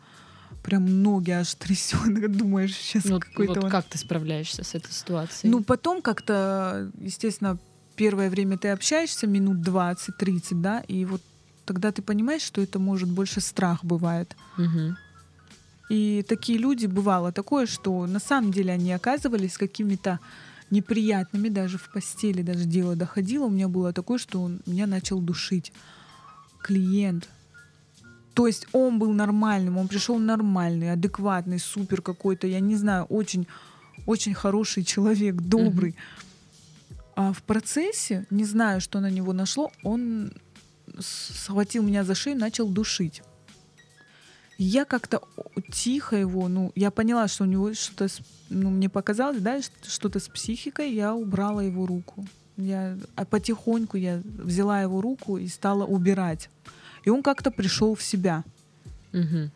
Прям 0.63 1.03
ноги 1.03 1.31
аж 1.31 1.55
трясет, 1.55 2.33
думаешь, 2.37 2.75
сейчас 2.75 3.05
Ну, 3.05 3.21
какой-то 3.21 3.55
вот 3.55 3.65
он- 3.65 3.71
как 3.71 3.85
ты 3.87 3.99
справляешься 3.99 4.63
с 4.65 4.75
этой 4.75 4.93
ситуацией? 4.93 5.51
ну, 5.53 5.63
потом 5.63 6.03
как-то, 6.03 6.91
естественно, 7.01 7.59
первое 7.97 8.29
время 8.31 8.59
ты 8.59 8.69
общаешься, 8.69 9.27
минут 9.27 9.59
20-30, 9.59 10.61
да, 10.61 10.81
и 10.81 11.05
вот 11.05 11.23
тогда 11.67 11.93
ты 11.93 12.03
понимаешь, 12.03 12.43
что 12.43 12.61
это 12.61 12.79
может 12.79 13.09
больше 13.09 13.41
страх 13.41 13.85
бывает. 13.85 14.37
Мгм. 14.59 14.97
И 15.89 16.25
такие 16.29 16.59
люди, 16.59 16.87
бывало 16.87 17.33
такое, 17.33 17.67
что 17.67 18.07
на 18.07 18.21
самом 18.21 18.53
деле 18.53 18.73
они 18.73 18.93
оказывались 18.93 19.57
какими-то 19.59 20.19
неприятными 20.71 21.49
даже 21.49 21.79
в 21.79 21.91
постели, 21.91 22.43
даже 22.43 22.65
дело 22.65 22.97
доходило. 22.97 23.47
У 23.47 23.51
меня 23.51 23.69
было 23.69 23.93
такое, 23.93 24.19
что 24.19 24.43
он 24.43 24.61
меня 24.67 24.87
начал 24.87 25.21
душить. 25.21 25.73
Клиент. 26.63 27.29
То 28.35 28.47
есть 28.47 28.67
он 28.73 28.99
был 28.99 29.13
нормальным, 29.13 29.79
он 29.79 29.89
пришел 29.89 30.19
нормальный, 30.19 30.93
адекватный, 30.93 31.59
супер 31.59 32.01
какой-то, 32.01 32.47
я 32.47 32.61
не 32.61 32.77
знаю, 32.77 33.05
очень, 33.05 33.47
очень 34.07 34.35
хороший 34.35 34.85
человек, 34.85 35.37
добрый. 35.37 35.97
А 37.17 37.33
в 37.33 37.43
процессе, 37.43 38.27
не 38.31 38.45
знаю, 38.45 38.81
что 38.81 39.01
на 39.01 39.11
него 39.11 39.33
нашло, 39.33 39.73
он 39.83 40.33
схватил 40.99 41.83
меня 41.83 42.05
за 42.05 42.15
шею, 42.15 42.39
начал 42.39 42.69
душить. 42.69 43.23
Я 44.63 44.85
как-то 44.85 45.23
тихо 45.73 46.17
его, 46.17 46.47
ну, 46.49 46.71
я 46.75 46.91
поняла, 46.91 47.29
что 47.29 47.45
у 47.45 47.47
него 47.47 47.73
что-то, 47.73 48.09
ну, 48.51 48.69
мне 48.69 48.91
показалось, 48.91 49.41
да, 49.41 49.59
что-то 49.89 50.21
с 50.21 50.29
психикой, 50.29 50.93
я 50.93 51.15
убрала 51.15 51.63
его 51.63 51.87
руку. 51.87 52.27
Я 52.59 52.99
а 53.17 53.25
потихоньку 53.25 53.97
я 53.97 54.21
взяла 54.23 54.83
его 54.83 55.01
руку 55.01 55.39
и 55.39 55.49
стала 55.49 55.87
убирать. 55.87 56.51
И 57.07 57.09
он 57.09 57.23
как-то 57.23 57.51
пришел 57.51 57.95
в 57.95 58.03
себя. 58.03 58.45
Мгм. 59.13 59.51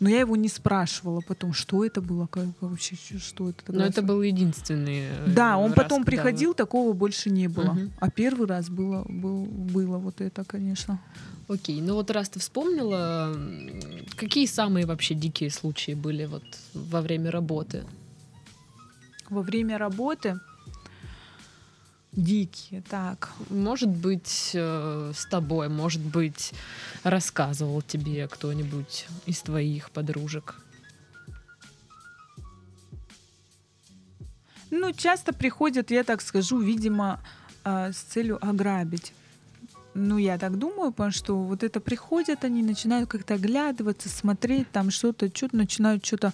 Но 0.00 0.10
я 0.10 0.20
его 0.20 0.36
не 0.36 0.48
спрашивала 0.48 1.20
потом, 1.22 1.52
что 1.54 1.84
это 1.84 2.00
было, 2.02 2.26
как 2.26 2.44
вообще, 2.60 2.96
что 3.18 3.48
это 3.48 3.62
Но 3.68 3.72
такое. 3.72 3.88
это 3.88 4.02
был 4.02 4.22
единственный 4.22 5.08
э, 5.08 5.26
Да, 5.34 5.56
он 5.56 5.72
раз, 5.72 5.76
потом 5.76 6.04
приходил, 6.04 6.52
такого 6.54 6.92
больше 6.92 7.30
не 7.30 7.48
было. 7.48 7.72
Мгм. 7.72 7.92
А 7.98 8.10
первый 8.10 8.46
раз 8.46 8.68
было, 8.68 9.04
был, 9.08 9.44
было 9.46 9.96
вот 9.98 10.20
это, 10.20 10.44
конечно. 10.44 10.98
вы- 11.48 11.54
Окей, 11.54 11.80
ну 11.80 11.94
вот 11.94 12.10
раз 12.10 12.28
ты 12.28 12.40
вспомнила, 12.40 13.34
какие 14.16 14.46
самые 14.46 14.84
вообще 14.84 15.14
дикие 15.14 15.48
случаи 15.50 15.94
были 15.94 16.26
вот 16.26 16.44
во 16.74 17.00
время 17.00 17.30
работы? 17.30 17.84
Во 19.30 19.42
время 19.42 19.78
работы 19.78 20.38
дикие, 22.16 22.82
так. 22.82 23.30
Может 23.50 23.90
быть, 23.90 24.50
э, 24.54 25.12
с 25.14 25.26
тобой, 25.26 25.68
может 25.68 26.02
быть, 26.02 26.52
рассказывал 27.04 27.82
тебе 27.82 28.26
кто-нибудь 28.26 29.06
из 29.26 29.40
твоих 29.42 29.90
подружек. 29.90 30.56
Ну, 34.70 34.92
часто 34.92 35.32
приходят, 35.32 35.90
я 35.90 36.02
так 36.02 36.20
скажу, 36.20 36.58
видимо, 36.58 37.20
а, 37.64 37.92
с 37.92 37.98
целью 37.98 38.38
ограбить. 38.44 39.12
Ну, 39.94 40.18
я 40.18 40.38
так 40.38 40.58
думаю, 40.58 40.90
потому 40.92 41.12
что 41.12 41.36
вот 41.36 41.62
это 41.62 41.80
приходят, 41.80 42.44
они 42.44 42.62
начинают 42.62 43.08
как-то 43.08 43.34
оглядываться, 43.34 44.08
смотреть, 44.08 44.70
там 44.70 44.90
что-то, 44.90 45.30
что-то 45.34 45.56
начинают 45.56 46.04
что-то 46.04 46.32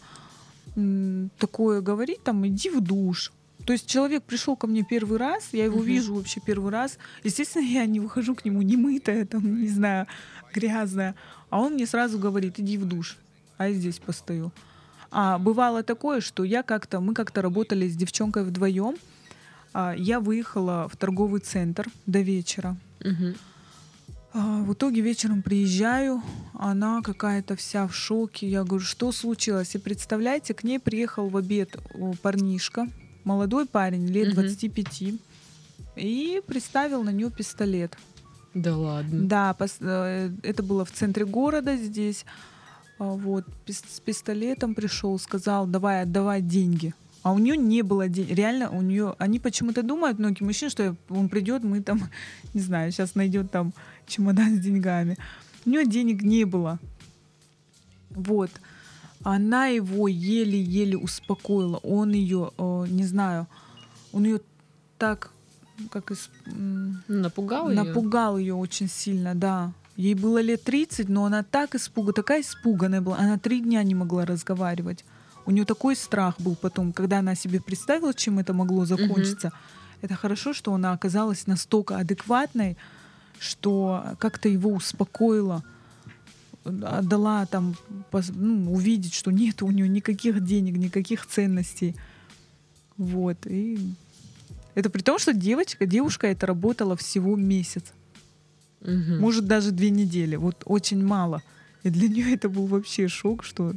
такое 1.39 1.83
говорить, 1.83 2.25
там, 2.25 2.47
иди 2.47 2.71
в 2.71 2.81
душ. 2.81 3.31
То 3.67 3.73
есть 3.73 3.87
человек 3.87 4.25
пришел 4.25 4.57
ко 4.57 4.67
мне 4.67 4.83
первый 4.83 5.19
раз, 5.19 5.51
я 5.53 5.65
его 5.65 5.79
Мгм. 5.79 5.87
вижу 5.87 6.15
вообще 6.15 6.41
первый 6.41 6.73
раз. 6.73 6.99
Естественно, 7.25 7.65
я 7.65 7.87
не 7.87 8.01
выхожу 8.01 8.35
к 8.35 8.45
нему 8.45 8.63
не 8.63 8.77
мытая, 8.77 9.25
там, 9.27 9.61
не 9.61 9.69
знаю, 9.69 10.07
грязная. 10.55 11.15
А 11.51 11.61
он 11.61 11.75
мне 11.75 11.87
сразу 11.87 12.19
говорит, 12.19 12.59
иди 12.59 12.77
в 12.79 12.85
душ. 12.87 13.17
А 13.59 13.69
я 13.69 13.75
здесь 13.75 13.99
постою. 13.99 14.51
А 15.11 15.39
бывало 15.39 15.83
такое, 15.83 16.21
что 16.21 16.43
я 16.43 16.63
как-то, 16.63 17.01
мы 17.01 17.15
как-то 17.15 17.43
работали 17.43 17.89
с 17.89 17.95
девчонкой 17.97 18.45
вдвоем. 18.45 18.97
А, 19.75 19.95
я 19.97 20.19
выехала 20.21 20.89
в 20.89 20.97
торговый 20.97 21.41
центр 21.41 21.87
до 22.07 22.21
вечера. 22.21 22.77
Мгм. 23.05 23.35
А, 24.35 24.63
В 24.63 24.73
итоге 24.73 25.03
вечером 25.03 25.43
приезжаю, 25.43 26.23
она 26.55 27.03
какая-то 27.03 27.55
вся 27.57 27.87
в 27.87 27.95
шоке. 27.95 28.49
Я 28.49 28.65
говорю, 28.65 28.85
что 28.85 29.13
случилось? 29.13 29.75
И 29.75 29.79
представляете, 29.79 30.55
к 30.55 30.65
ней 30.65 30.79
приехал 30.81 31.29
в 31.29 31.37
обед 31.37 31.77
парнишка, 32.23 32.89
молодой 33.25 33.67
парень, 33.67 34.07
лет 34.07 34.29
Мгм. 34.29 34.43
25, 34.43 35.15
и 35.97 36.41
приставил 36.47 37.03
на 37.03 37.11
нее 37.11 37.31
пистолет. 37.31 37.97
Да 38.55 38.77
ладно. 38.77 39.27
Да, 39.27 39.57
э, 39.81 40.31
это 40.43 40.63
было 40.63 40.85
в 40.85 40.93
центре 40.93 41.25
города 41.25 41.77
здесь. 41.77 42.25
А, 42.99 43.05
Вот, 43.05 43.45
с 43.67 44.01
пистолетом 44.01 44.75
пришел, 44.75 45.19
сказал, 45.19 45.67
давай, 45.67 46.03
отдавай 46.03 46.41
деньги. 46.43 46.95
А 47.23 47.33
у 47.33 47.39
нее 47.39 47.57
не 47.57 47.83
было 47.83 48.09
денег. 48.09 48.31
Реально, 48.37 48.71
у 48.71 48.83
нее. 48.83 49.15
Они 49.19 49.39
почему-то 49.39 49.83
думают, 49.83 50.19
многие 50.19 50.43
мужчины, 50.45 50.71
что 50.71 50.97
он 51.09 51.29
придет, 51.29 51.63
мы 51.63 51.81
там, 51.81 52.11
не 52.55 52.61
знаю, 52.61 52.91
сейчас 52.93 53.15
найдет 53.15 53.51
там 53.51 53.73
чемодан 54.07 54.57
с 54.57 54.61
деньгами. 54.61 55.17
У 55.65 55.71
нее 55.71 55.87
денег 55.87 56.23
не 56.23 56.45
было. 56.45 56.79
Вот. 58.11 58.51
Она 59.25 59.67
его 59.67 60.09
еле-еле 60.09 60.97
успокоила. 60.97 61.79
Он 61.79 62.13
ее, 62.13 62.51
э, 62.59 62.87
не 62.89 63.05
знаю, 63.05 63.47
он 64.13 64.25
ее 64.25 64.41
так, 64.99 65.31
как 65.91 66.11
из, 66.11 66.31
Напугал? 67.09 67.69
Напугал 67.69 68.39
ее 68.39 68.55
очень 68.55 68.89
сильно, 68.89 69.35
да. 69.35 69.73
Ей 69.97 70.15
было 70.15 70.41
лет 70.41 70.63
30, 70.65 71.09
но 71.09 71.25
она 71.25 71.43
так 71.43 71.75
испуга, 71.75 72.13
такая 72.13 72.41
испуганная 72.41 73.01
была. 73.01 73.19
Она 73.19 73.39
три 73.39 73.61
дня 73.61 73.83
не 73.83 73.95
могла 73.95 74.25
разговаривать. 74.25 75.05
У 75.45 75.51
нее 75.51 75.65
такой 75.65 75.97
страх 75.97 76.41
был 76.41 76.55
потом, 76.55 76.93
когда 76.93 77.19
она 77.19 77.35
себе 77.35 77.61
представила, 77.61 78.15
чем 78.15 78.39
это 78.39 78.55
могло 78.55 78.85
закончиться. 78.85 79.53
Это 80.01 80.15
хорошо, 80.15 80.53
что 80.53 80.73
она 80.73 80.93
оказалась 80.93 81.47
настолько 81.47 81.97
адекватной, 81.97 82.77
что 83.39 84.17
как-то 84.19 84.49
его 84.49 84.71
успокоила, 84.71 85.63
отдала 86.65 87.47
там 87.47 87.75
пос- 88.11 88.33
ну, 88.35 88.73
увидеть, 88.73 89.15
что 89.15 89.31
нет 89.31 89.63
у 89.63 89.71
нее 89.71 89.89
никаких 89.89 90.45
денег, 90.45 90.77
никаких 90.77 91.27
ценностей. 91.27 91.97
Вот. 92.97 93.47
И 93.47 93.79
это 94.75 94.91
при 94.91 95.03
том, 95.03 95.19
что 95.19 95.33
девочка, 95.33 95.87
девушка 95.87 96.27
это 96.29 96.47
работала 96.47 96.97
всего 96.97 97.37
месяц. 97.37 97.85
Мгм. 98.81 99.21
Может, 99.21 99.47
даже 99.47 99.71
две 99.71 99.91
недели. 99.91 100.37
Вот 100.37 100.63
очень 100.65 101.05
мало. 101.05 101.43
И 101.83 101.91
для 101.91 102.09
нее 102.09 102.35
это 102.35 102.49
был 102.49 102.67
вообще 102.67 103.09
шок, 103.09 103.45
что... 103.45 103.75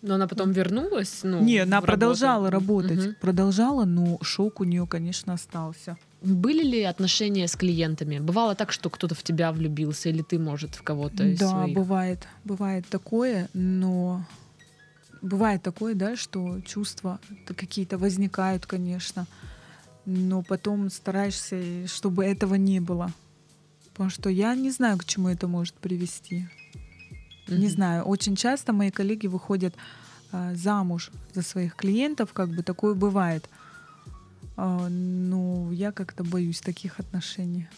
Но 0.00 0.14
она 0.14 0.28
потом 0.28 0.52
вернулась? 0.52 1.20
Ну, 1.24 1.42
Не, 1.42 1.58
она 1.58 1.80
продолжала 1.80 2.50
работу? 2.50 2.88
работать. 2.88 3.06
Мгм. 3.06 3.16
Продолжала, 3.20 3.84
но 3.84 4.18
шок 4.22 4.60
у 4.60 4.64
нее, 4.64 4.86
конечно, 4.86 5.32
остался. 5.32 5.96
Были 6.20 6.64
ли 6.64 6.82
отношения 6.82 7.46
с 7.46 7.54
клиентами? 7.54 8.18
Бывало 8.18 8.54
так, 8.54 8.72
что 8.72 8.90
кто-то 8.90 9.14
в 9.14 9.22
тебя 9.22 9.52
влюбился, 9.52 10.08
или 10.08 10.22
ты, 10.22 10.38
может, 10.38 10.74
в 10.74 10.82
кого-то 10.82 11.24
из 11.24 11.38
да, 11.38 11.52
своих? 11.52 11.74
бывает. 11.74 12.26
Бывает 12.44 12.86
такое, 12.88 13.48
но... 13.54 14.24
Бывает 15.22 15.62
такое, 15.62 15.94
да, 15.94 16.16
что 16.16 16.60
чувства 16.60 17.18
какие-то 17.46 17.98
возникают, 17.98 18.66
конечно. 18.66 19.26
Но 20.06 20.42
потом 20.42 20.90
стараешься, 20.90 21.86
чтобы 21.86 22.24
этого 22.24 22.54
не 22.54 22.80
было. 22.80 23.12
Потому 23.92 24.10
что 24.10 24.30
я 24.30 24.54
не 24.54 24.70
знаю, 24.70 24.98
к 24.98 25.04
чему 25.04 25.28
это 25.28 25.48
может 25.48 25.74
привести. 25.74 26.46
Не 27.48 27.66
Мгм. 27.66 27.68
знаю, 27.68 28.04
очень 28.04 28.36
часто 28.36 28.72
мои 28.72 28.90
коллеги 28.90 29.26
выходят 29.26 29.74
а, 30.30 30.54
замуж 30.54 31.10
за 31.34 31.42
своих 31.42 31.74
клиентов, 31.74 32.32
как 32.32 32.48
бы 32.50 32.62
такое 32.62 32.94
бывает. 32.94 33.48
А, 34.60 34.88
но 34.88 35.70
я 35.72 35.92
как-то 35.92 36.24
боюсь 36.24 36.60
таких 36.60 36.98
отношений. 36.98 37.68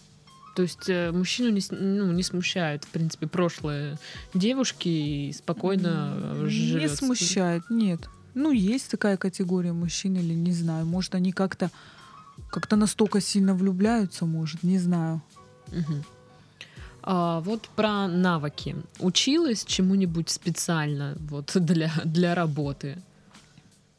То 0.56 0.62
есть 0.62 0.88
э, 0.88 1.12
мужчину 1.12 1.50
не, 1.50 1.60
ну, 1.70 2.10
не 2.12 2.22
смущает, 2.22 2.84
в 2.84 2.88
принципе, 2.88 3.26
прошлое 3.26 3.98
девушки 4.32 4.88
и 4.88 5.32
спокойно 5.32 6.14
э, 6.16 6.42
Не 6.44 6.48
живет. 6.50 6.90
с- 6.90 6.96
смущает, 6.96 7.62
нет. 7.70 8.08
Ну, 8.34 8.50
есть 8.50 8.90
такая 8.90 9.16
категория 9.18 9.72
мужчин 9.74 10.16
или 10.16 10.32
не 10.32 10.52
знаю. 10.52 10.86
Может, 10.86 11.14
они 11.14 11.32
как-то 11.32 11.70
как-то 12.50 12.76
настолько 12.76 13.20
сильно 13.20 13.54
влюбляются, 13.54 14.24
может, 14.24 14.62
не 14.62 14.78
знаю. 14.78 15.20
Мгм. 15.68 16.02
А, 17.02 17.40
вот 17.40 17.68
про 17.76 18.08
навыки. 18.08 18.74
Училась 19.00 19.64
чему-нибудь 19.64 20.30
специально 20.30 21.14
вот 21.20 21.52
для, 21.54 21.92
для 22.04 22.34
работы? 22.34 22.96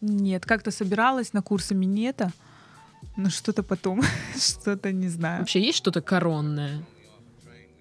Нет, 0.01 0.45
как-то 0.45 0.71
собиралась 0.71 1.33
на 1.33 1.41
курсы 1.43 1.75
минета, 1.75 2.31
но 3.17 3.29
что-то 3.29 3.63
потом, 3.63 4.01
что-то 4.37 4.91
не 4.91 5.09
знаю. 5.09 5.39
Вообще 5.39 5.61
есть 5.61 5.77
что-то 5.77 6.01
коронное? 6.01 6.83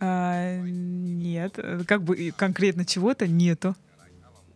А, 0.00 0.59
нет, 0.62 1.54
э, 1.59 1.83
как 1.87 2.02
бы 2.02 2.33
конкретно 2.37 2.85
чего-то 2.85 3.26
нету. 3.26 3.76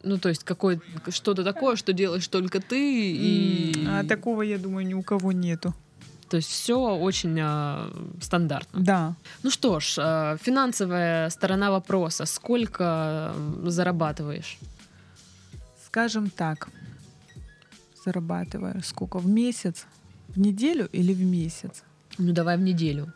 Ну, 0.03 0.19
то 0.19 0.29
есть 0.29 0.45
какое 0.45 0.81
что-то 1.09 1.45
такое, 1.45 1.77
что 1.77 1.93
делаешь 1.93 2.29
только 2.29 2.61
ты, 2.61 3.13
и... 3.13 3.87
А 3.89 4.05
такого, 4.05 4.43
я 4.43 4.59
думаю, 4.59 4.87
ни 4.87 4.95
у 4.95 5.03
кого 5.03 5.33
нету. 5.33 5.75
То 6.29 6.39
есть 6.39 6.51
все 6.51 6.79
очень 6.97 7.39
а, 7.41 7.91
стандартно. 8.21 8.81
Да. 8.83 9.15
Ну 9.43 9.51
что 9.51 9.81
ж, 9.81 9.97
а, 9.99 10.37
финансовая 10.39 11.31
сторона 11.31 11.71
вопроса. 11.71 12.27
Сколько 12.27 13.35
зарабатываешь? 13.63 14.59
Скажем 15.87 16.31
так, 16.31 16.69
зарабатываю 18.05 18.83
сколько? 18.83 19.19
В 19.19 19.27
месяц? 19.27 19.87
В 20.35 20.41
неделю 20.41 20.89
или 20.93 21.15
в 21.15 21.23
месяц? 21.23 21.83
Ну, 22.19 22.33
давай 22.33 22.57
в 22.57 22.61
неделю. 22.61 23.13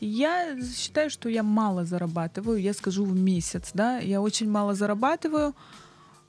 Я 0.00 0.56
считаю, 0.62 1.10
что 1.10 1.28
я 1.28 1.42
мало 1.42 1.84
зарабатываю, 1.84 2.60
я 2.60 2.72
скажу 2.74 3.04
в 3.04 3.14
месяц, 3.16 3.70
да, 3.74 3.98
я 3.98 4.20
очень 4.20 4.50
мало 4.50 4.74
зарабатываю, 4.74 5.54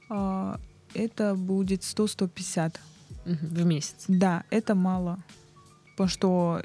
а, 0.10 0.60
это 0.94 1.36
будет 1.36 1.84
100-150. 1.84 2.80
Мгм, 3.26 3.38
В 3.48 3.66
месяц. 3.66 4.06
Да, 4.08 4.44
это 4.50 4.76
мало, 4.76 5.18
потому 5.92 6.10
что 6.10 6.62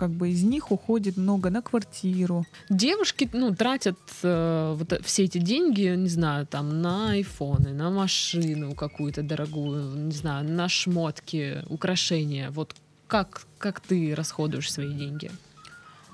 как 0.00 0.10
бы 0.12 0.30
из 0.30 0.42
них 0.42 0.72
уходит 0.72 1.18
много 1.18 1.50
на 1.50 1.60
квартиру. 1.60 2.46
Девушки, 2.70 3.28
ну, 3.34 3.54
тратят 3.54 3.98
э, 4.22 4.74
вот 4.78 4.92
э- 4.94 5.02
все 5.02 5.24
эти 5.24 5.36
деньги, 5.36 5.94
не 5.94 6.08
знаю, 6.08 6.46
там, 6.46 6.80
на 6.80 7.10
айфоны, 7.10 7.74
на 7.74 7.90
машину 7.90 8.74
какую-то 8.74 9.22
дорогую, 9.22 10.06
не 10.06 10.12
знаю, 10.12 10.48
на 10.48 10.70
шмотки, 10.70 11.62
украшения. 11.68 12.50
Вот 12.50 12.74
как, 13.08 13.42
как 13.58 13.80
ты 13.80 14.14
расходуешь 14.14 14.72
свои 14.72 14.94
деньги? 14.94 15.30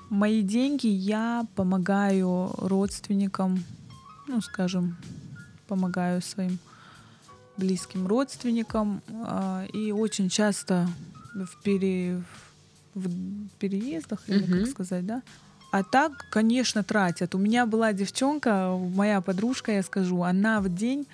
Мои 0.09 0.41
деньги 0.41 0.87
я 0.87 1.45
помогаю 1.55 2.51
родственникам, 2.57 3.63
ну, 4.27 4.41
скажем, 4.41 4.97
помогаю 5.69 6.21
своим 6.21 6.59
близким 7.55 8.05
родственникам. 8.05 9.01
а, 9.25 9.65
И 9.71 9.93
очень 9.93 10.27
часто 10.27 10.89
в, 11.33 11.63
пере... 11.63 12.21
в 12.97 13.49
переездах, 13.59 14.23
или 14.27 14.43
Мгм. 14.43 14.59
как 14.63 14.69
сказать, 14.71 15.05
да? 15.05 15.21
А 15.71 15.83
так, 15.83 16.25
конечно, 16.31 16.83
тратят. 16.83 17.35
У 17.35 17.37
меня 17.37 17.65
была 17.65 17.93
девчонка, 17.93 18.75
моя 18.95 19.21
подружка, 19.21 19.71
я 19.71 19.83
скажу, 19.83 20.23
она 20.23 20.61
в 20.61 20.69
день, 20.73 21.05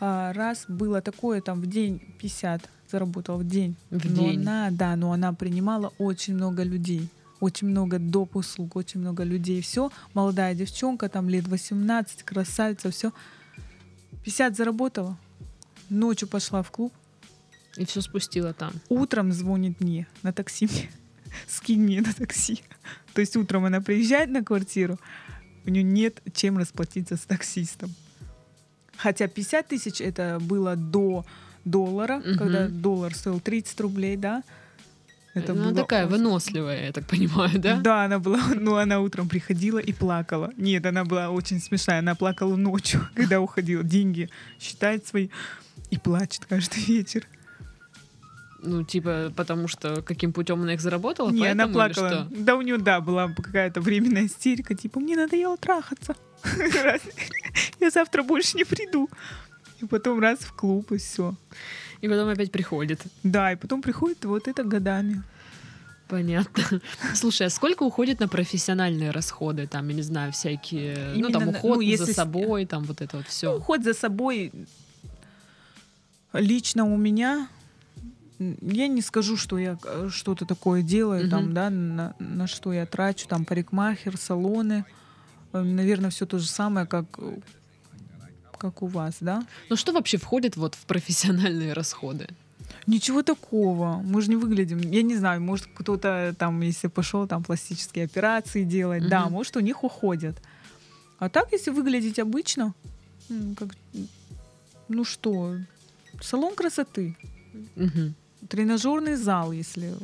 а, 0.00 0.32
раз 0.34 0.64
было 0.68 1.00
такое, 1.00 1.40
там, 1.40 1.60
в 1.60 1.66
день 1.66 2.00
50 2.20 2.68
заработала 2.90 3.38
в 3.38 3.46
день. 3.48 3.76
В 3.90 4.04
но 4.10 4.22
день. 4.22 4.40
она, 4.40 4.68
да, 4.70 4.94
но 4.96 5.12
она 5.12 5.32
принимала 5.32 5.92
очень 5.98 6.34
много 6.34 6.62
людей. 6.62 7.08
Очень 7.40 7.68
много 7.68 7.98
доп. 7.98 8.36
услуг, 8.36 8.76
очень 8.76 9.00
много 9.00 9.22
людей. 9.24 9.60
Все, 9.60 9.90
молодая 10.14 10.54
девчонка, 10.54 11.08
там 11.08 11.28
лет 11.28 11.48
18, 11.48 12.22
красавица, 12.22 12.90
все. 12.90 13.10
50 14.24 14.56
заработала, 14.56 15.16
ночью 15.90 16.28
пошла 16.28 16.62
в 16.62 16.70
клуб, 16.70 16.92
И 17.76 17.84
все 17.84 18.00
спустила 18.00 18.52
там. 18.52 18.72
утром 18.88 19.32
звонит 19.32 19.80
мне 19.80 20.06
на 20.22 20.32
такси 20.32 20.66
мне, 20.66 20.88
скинь 21.46 21.82
мне 21.82 22.00
на 22.00 22.12
такси. 22.12 22.62
То 23.14 23.20
есть 23.20 23.36
утром 23.36 23.64
она 23.64 23.80
приезжает 23.80 24.30
на 24.30 24.42
квартиру, 24.44 24.98
у 25.66 25.70
нее 25.70 25.82
нет 25.82 26.20
чем 26.34 26.58
расплатиться 26.58 27.16
с 27.16 27.20
таксистом. 27.20 27.90
Хотя 28.96 29.26
50 29.28 29.68
тысяч 29.68 30.00
это 30.00 30.38
было 30.40 30.76
до 30.76 31.24
доллара, 31.64 32.18
Мгм. 32.18 32.38
когда 32.38 32.68
доллар 32.68 33.14
стоил 33.14 33.40
30 33.40 33.80
рублей, 33.80 34.16
да. 34.16 34.42
Это 35.32 35.50
Она 35.52 35.64
было 35.64 35.74
такая 35.74 36.06
выносливая, 36.06 36.86
я 36.86 36.92
так 36.92 37.06
понимаю, 37.06 37.58
да? 37.58 37.80
Да, 37.80 38.04
она 38.04 38.20
была, 38.20 38.40
ну, 38.54 38.76
она 38.76 39.00
утром 39.00 39.28
приходила 39.28 39.78
и 39.80 39.92
плакала. 39.92 40.52
Нет, 40.56 40.86
она 40.86 41.04
была 41.04 41.30
очень 41.30 41.60
смешная. 41.60 41.98
Она 41.98 42.14
плакала 42.14 42.54
ночью, 42.54 43.00
когда 43.14 43.40
уходила. 43.40 43.82
Деньги 43.82 44.30
считает 44.60 45.06
свои 45.08 45.30
и 45.90 45.98
плачет 45.98 46.44
каждый 46.48 46.84
вечер. 46.84 47.26
Ну, 48.64 48.82
типа, 48.82 49.32
потому 49.36 49.68
что 49.68 50.00
каким 50.02 50.32
путем 50.32 50.62
она 50.62 50.74
их 50.74 50.80
заработала, 50.80 51.30
Не, 51.30 51.46
она 51.48 51.68
плакала. 51.68 52.08
что? 52.08 52.28
Да, 52.30 52.54
у 52.56 52.62
нее, 52.62 52.78
да, 52.78 53.00
была 53.00 53.28
какая-то 53.28 53.80
временная 53.80 54.26
истерика, 54.26 54.74
типа, 54.74 55.00
мне 55.00 55.16
надоело 55.16 55.56
трахаться. 55.56 56.16
Я 57.80 57.90
завтра 57.90 58.22
больше 58.22 58.56
не 58.56 58.64
приду. 58.64 59.08
И 59.82 59.86
потом 59.86 60.18
раз 60.20 60.38
в 60.40 60.52
клуб, 60.52 60.92
и 60.92 60.96
все. 60.96 61.34
И 62.00 62.08
потом 62.08 62.28
опять 62.28 62.50
приходит. 62.52 63.02
Да, 63.22 63.52
и 63.52 63.56
потом 63.56 63.82
приходит 63.82 64.24
вот 64.24 64.48
это 64.48 64.62
годами. 64.64 65.22
Понятно. 66.08 66.80
Слушай, 67.14 67.46
а 67.46 67.50
сколько 67.50 67.82
уходит 67.82 68.20
на 68.20 68.28
профессиональные 68.28 69.10
расходы? 69.10 69.66
Там, 69.66 69.88
я 69.88 69.94
не 69.94 70.02
знаю, 70.02 70.32
всякие, 70.32 71.14
ну, 71.16 71.30
там, 71.30 71.42
Именно 71.42 71.52
на- 71.52 71.58
уход 71.58 71.76
ну, 71.76 71.80
если 71.80 72.04
за 72.04 72.14
собой, 72.14 72.66
там, 72.66 72.84
вот 72.84 73.00
это 73.00 73.16
вот 73.16 73.26
Ну, 73.26 73.30
все. 73.30 73.56
уход 73.56 73.82
за 73.82 73.94
собой 73.94 74.52
лично 76.32 76.84
у 76.84 76.96
меня 76.96 77.48
я 78.38 78.88
не 78.88 79.00
скажу, 79.02 79.36
что 79.36 79.58
я 79.58 79.78
э, 79.84 80.08
что-то 80.10 80.44
такое 80.46 80.82
делаю, 80.82 81.22
Мгм. 81.22 81.30
там, 81.30 81.54
да, 81.54 81.70
на, 81.70 82.14
на 82.18 82.46
что 82.46 82.72
я 82.72 82.86
трачу, 82.86 83.26
там, 83.28 83.44
парикмахер, 83.44 84.16
салоны. 84.16 84.84
Наверное, 85.52 86.10
все 86.10 86.26
то 86.26 86.38
же 86.38 86.48
самое, 86.48 86.86
как, 86.86 87.06
э, 87.18 87.38
как 88.58 88.82
у 88.82 88.86
вас, 88.86 89.16
да? 89.20 89.46
Ну, 89.70 89.76
что 89.76 89.92
вообще 89.92 90.16
входит 90.18 90.56
вот 90.56 90.74
в 90.74 90.84
профессиональные 90.86 91.72
расходы? 91.74 92.28
Ничего 92.86 93.22
такого. 93.22 94.02
Мы 94.04 94.20
же 94.20 94.30
не 94.30 94.36
выглядим. 94.36 94.78
Я 94.78 95.02
не 95.02 95.16
знаю, 95.16 95.40
может, 95.40 95.68
кто-то 95.74 96.34
там, 96.38 96.60
если 96.60 96.88
пошел 96.88 97.26
там 97.26 97.42
пластические 97.42 98.04
операции 98.04 98.64
делать, 98.64 99.08
да, 99.08 99.24
Мгм. 99.24 99.32
может, 99.32 99.56
у 99.56 99.60
них 99.60 99.84
уходят. 99.84 100.36
А 101.18 101.28
так, 101.28 101.52
если 101.52 101.70
выглядеть 101.70 102.18
обычно, 102.18 102.74
как, 103.56 103.68
ну 104.88 105.04
что, 105.04 105.56
салон 106.20 106.54
красоты, 106.54 107.16
Мгм. 107.76 108.14
Тренажерный 108.48 109.16
зал, 109.16 109.52
если, 109.52 109.94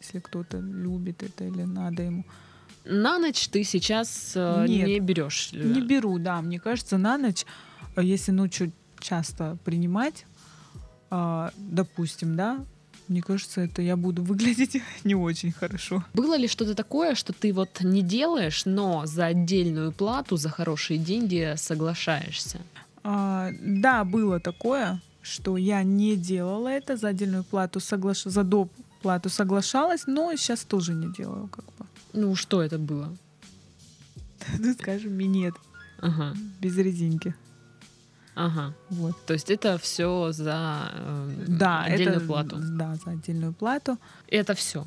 если 0.00 0.18
кто-то 0.20 0.58
любит 0.58 1.22
это 1.22 1.44
или 1.44 1.62
надо 1.64 2.02
ему. 2.02 2.24
На 2.84 3.18
ночь 3.18 3.48
ты 3.48 3.62
сейчас 3.64 4.32
э, 4.34 4.66
Нет. 4.68 4.88
не 4.88 5.00
берешь. 5.00 5.50
э, 5.52 5.62
Не 5.62 5.80
беру, 5.80 6.18
да. 6.18 6.40
Мне 6.42 6.58
кажется, 6.58 6.98
на 6.98 7.16
ночь, 7.18 7.44
а 7.94 8.02
если 8.02 8.32
ночью 8.32 8.72
часто 8.98 9.56
принимать, 9.64 10.26
а, 11.10 11.50
допустим, 11.56 12.34
да, 12.36 12.64
мне 13.08 13.20
кажется, 13.22 13.60
это 13.60 13.82
я 13.82 13.96
буду 13.96 14.22
выглядеть 14.30 14.82
не 15.04 15.14
очень 15.14 15.52
хорошо. 15.52 16.04
Было 16.14 16.36
ли 16.36 16.48
что-то 16.48 16.74
такое, 16.74 17.14
что 17.14 17.32
ты 17.32 17.52
вот 17.52 17.80
не 17.82 18.02
делаешь, 18.02 18.64
но 18.64 19.06
за 19.06 19.26
отдельную 19.26 19.92
плату, 19.92 20.36
за 20.36 20.48
хорошие 20.48 20.98
деньги 20.98 21.54
соглашаешься? 21.56 22.58
А, 23.04 23.50
да, 23.60 24.04
было 24.04 24.40
такое, 24.40 25.00
что 25.22 25.56
я 25.56 25.82
не 25.84 26.16
делала 26.16 26.68
это 26.68 26.96
за 26.96 27.08
отдельную 27.08 27.44
плату, 27.44 27.80
соглаш... 27.80 28.24
за 28.24 28.42
доп. 28.44 28.70
плату 29.02 29.28
соглашалась, 29.30 30.06
но 30.06 30.34
сейчас 30.36 30.64
тоже 30.64 30.92
не 30.94 31.12
делаю, 31.12 31.48
как 31.48 31.64
бы. 31.64 31.86
Ну, 32.12 32.34
что 32.36 32.60
это 32.62 32.78
было? 32.78 33.16
Ну, 34.58 34.74
скажем, 34.74 35.12
минет 35.12 35.54
Ага, 36.00 36.34
без 36.60 36.76
резинки. 36.76 37.34
ага. 38.34 38.74
Вот. 38.90 39.14
То 39.26 39.34
есть 39.34 39.50
это 39.50 39.78
все 39.78 40.32
за 40.32 40.90
э, 40.92 41.44
Да, 41.48 41.82
отдельную 41.84 42.16
это, 42.16 42.26
плату. 42.26 42.56
Да, 42.60 42.96
за 43.04 43.12
отдельную 43.12 43.52
плату. 43.52 43.98
И 44.26 44.36
это 44.36 44.54
все. 44.54 44.84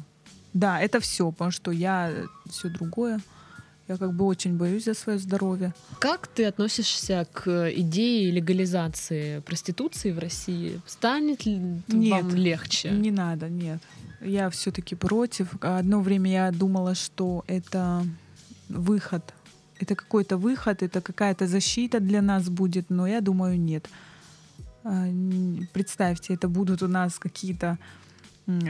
Да, 0.54 0.82
это 0.82 1.00
все, 1.00 1.32
потому 1.32 1.52
что 1.52 1.72
я 1.72 2.12
все 2.50 2.70
другое. 2.70 3.20
Я 3.88 3.98
как 3.98 4.14
бы 4.14 4.26
очень 4.26 4.58
боюсь 4.58 4.86
за 4.86 4.96
свое 4.96 5.20
здоровье. 5.20 5.74
Как 6.00 6.28
ты 6.28 6.46
относишься 6.46 7.28
к 7.32 7.72
идее 7.72 8.32
легализации 8.32 9.40
проституции 9.42 10.12
в 10.12 10.18
России? 10.18 10.82
Станет 10.88 11.46
ли 11.46 11.60
Нет, 11.88 12.24
вам 12.24 12.36
легче? 12.36 12.90
Не 12.90 13.12
надо, 13.12 13.48
нет. 13.48 13.80
Я 14.22 14.50
все-таки 14.50 14.96
против. 14.96 15.50
Одно 15.62 16.02
время 16.02 16.32
я 16.32 16.52
думала, 16.52 16.96
что 16.96 17.44
это 17.48 18.04
выход. 18.70 19.34
Это 19.80 19.96
какой-то 19.96 20.38
выход, 20.38 20.82
это 20.82 21.02
какая-то 21.02 21.48
защита 21.48 22.00
для 22.00 22.22
нас 22.22 22.50
будет, 22.50 22.90
но 22.90 23.06
я 23.06 23.22
думаю, 23.22 23.60
нет. 23.60 23.88
А, 24.84 25.06
Представьте, 25.74 26.34
это 26.34 26.48
будут 26.48 26.82
у 26.82 26.88
нас 26.88 27.20
какие-то 27.20 27.78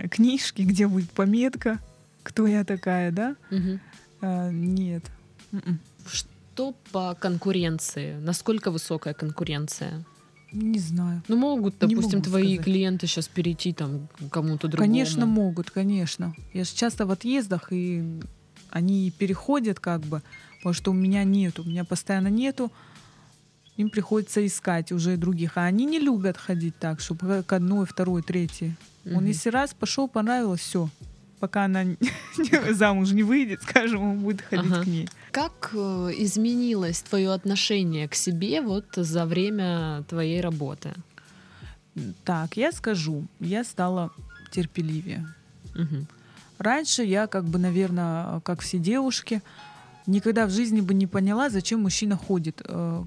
книжки, 0.09 0.61
где 0.63 0.87
будет 0.87 1.11
пометка, 1.11 1.79
кто 2.23 2.47
я 2.47 2.63
такая, 2.63 3.11
да? 3.11 3.35
Мгм. 3.51 3.79
А, 4.25 4.49
Нет. 4.51 5.03
М-м. 5.51 5.79
Что 6.07 6.73
по 6.91 7.13
конкуренции? 7.13 8.15
Насколько 8.19 8.71
высокая 8.71 9.13
конкуренция? 9.13 10.03
Не 10.51 10.79
знаю. 10.79 11.21
Ну, 11.27 11.35
могут, 11.35 11.77
допустим, 11.79 12.19
могу 12.19 12.29
твои 12.29 12.55
сказать. 12.55 12.63
клиенты 12.65 13.07
сейчас 13.07 13.27
перейти 13.27 13.73
там 13.73 14.07
к 14.07 14.29
кому-то 14.29 14.67
другому. 14.67 14.89
Конечно, 14.89 15.25
могут, 15.25 15.69
конечно. 15.69 16.33
Я 16.53 16.63
же 16.63 16.73
часто 16.73 17.05
в 17.05 17.11
отъездах, 17.11 17.71
и 17.71 18.19
они 18.71 19.11
переходят 19.11 19.79
как 19.79 20.01
бы, 20.01 20.21
потому 20.57 20.73
что 20.73 20.91
у 20.91 20.93
меня 20.93 21.23
нету, 21.23 21.63
у 21.63 21.65
меня 21.67 21.83
постоянно 21.83 22.29
нету. 22.29 22.71
Им 23.77 23.89
приходится 23.89 24.45
искать 24.45 24.91
уже 24.91 25.17
других. 25.17 25.57
А 25.57 25.65
они 25.65 25.85
не 25.85 25.99
любят 25.99 26.37
ходить 26.37 26.79
так, 26.79 26.99
чтобы 27.01 27.43
к 27.45 27.51
одной, 27.53 27.85
второй, 27.85 28.21
третьей. 28.23 28.75
Он 29.05 29.15
Мгм. 29.17 29.25
если 29.27 29.49
раз 29.49 29.73
пошел, 29.73 30.07
понравилось, 30.07 30.61
все. 30.61 30.89
Пока 31.45 31.65
она 31.65 31.85
замуж 32.71 33.11
не 33.11 33.21
выйдет, 33.21 33.61
скажем, 33.61 34.01
он 34.01 34.17
будет 34.19 34.41
ходить 34.41 34.71
Ага. 34.71 34.83
к 34.83 34.87
ней. 34.87 35.07
Как 35.31 35.69
э, 35.73 36.11
изменилось 36.17 37.01
твое 37.01 37.31
отношение 37.33 38.07
к 38.07 38.15
себе 38.15 38.61
вот 38.61 38.85
за 38.95 39.25
время 39.25 40.03
твоей 40.09 40.41
работы? 40.41 40.89
Так, 42.23 42.57
я 42.57 42.71
скажу, 42.71 43.25
я 43.39 43.63
стала 43.63 44.09
терпеливее. 44.51 45.27
Мгм. 45.75 46.07
Раньше 46.57 47.03
я, 47.03 47.27
как 47.27 47.43
бы, 47.45 47.59
наверное, 47.59 48.39
как 48.39 48.61
все 48.61 48.79
девушки, 48.79 49.41
никогда 50.07 50.47
в 50.47 50.49
жизни 50.49 50.81
бы 50.81 50.95
не 50.95 51.05
поняла, 51.05 51.49
зачем 51.51 51.81
мужчина 51.83 52.15
ходит 52.17 52.61
э, 52.65 53.03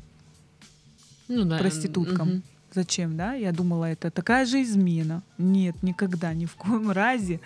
Ну, 1.28 1.44
да. 1.44 1.58
проституткам. 1.58 2.28
мгм. 2.28 2.42
Зачем, 2.74 3.16
да? 3.16 3.32
Я 3.34 3.50
думала, 3.50 3.86
это 3.86 4.10
такая 4.12 4.46
же 4.46 4.62
измена. 4.62 5.22
Нет, 5.38 5.82
никогда, 5.82 6.34
ни 6.34 6.44
в 6.46 6.54
коем 6.54 6.90
разе 7.02 7.40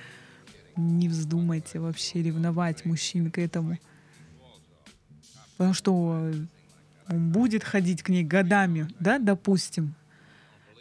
не 0.77 1.09
вздумайте 1.09 1.79
вообще 1.79 2.23
ревновать 2.23 2.85
мужчин 2.85 3.31
к 3.31 3.39
этому. 3.39 3.79
Потому 5.57 5.75
что 5.75 6.33
он 7.09 7.31
будет 7.31 7.65
ходить 7.65 8.03
к 8.03 8.09
ней 8.09 8.25
годами, 8.25 8.89
да, 9.01 9.19
допустим. 9.19 9.95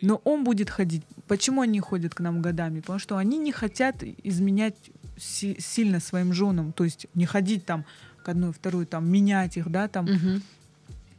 Но 0.02 0.22
он 0.24 0.44
будет 0.44 0.70
ходить. 0.70 1.04
Почему 1.28 1.62
они 1.62 1.80
ходят 1.80 2.16
к 2.16 2.20
нам 2.22 2.42
годами? 2.42 2.80
Потому 2.80 3.00
что 3.00 3.18
они 3.18 3.38
не 3.38 3.52
хотят 3.52 4.04
изменять 4.24 4.76
си- 5.18 5.58
сильно 5.60 6.00
своим 6.00 6.34
женам. 6.34 6.74
То 6.74 6.84
есть 6.84 7.08
не 7.14 7.26
ходить 7.26 7.66
там 7.66 7.86
к 8.24 8.30
одной, 8.30 8.52
второй, 8.52 8.86
там, 8.86 9.08
менять 9.10 9.58
их, 9.58 9.70
да, 9.70 9.88
там. 9.88 10.06
Мгм. 10.06 10.42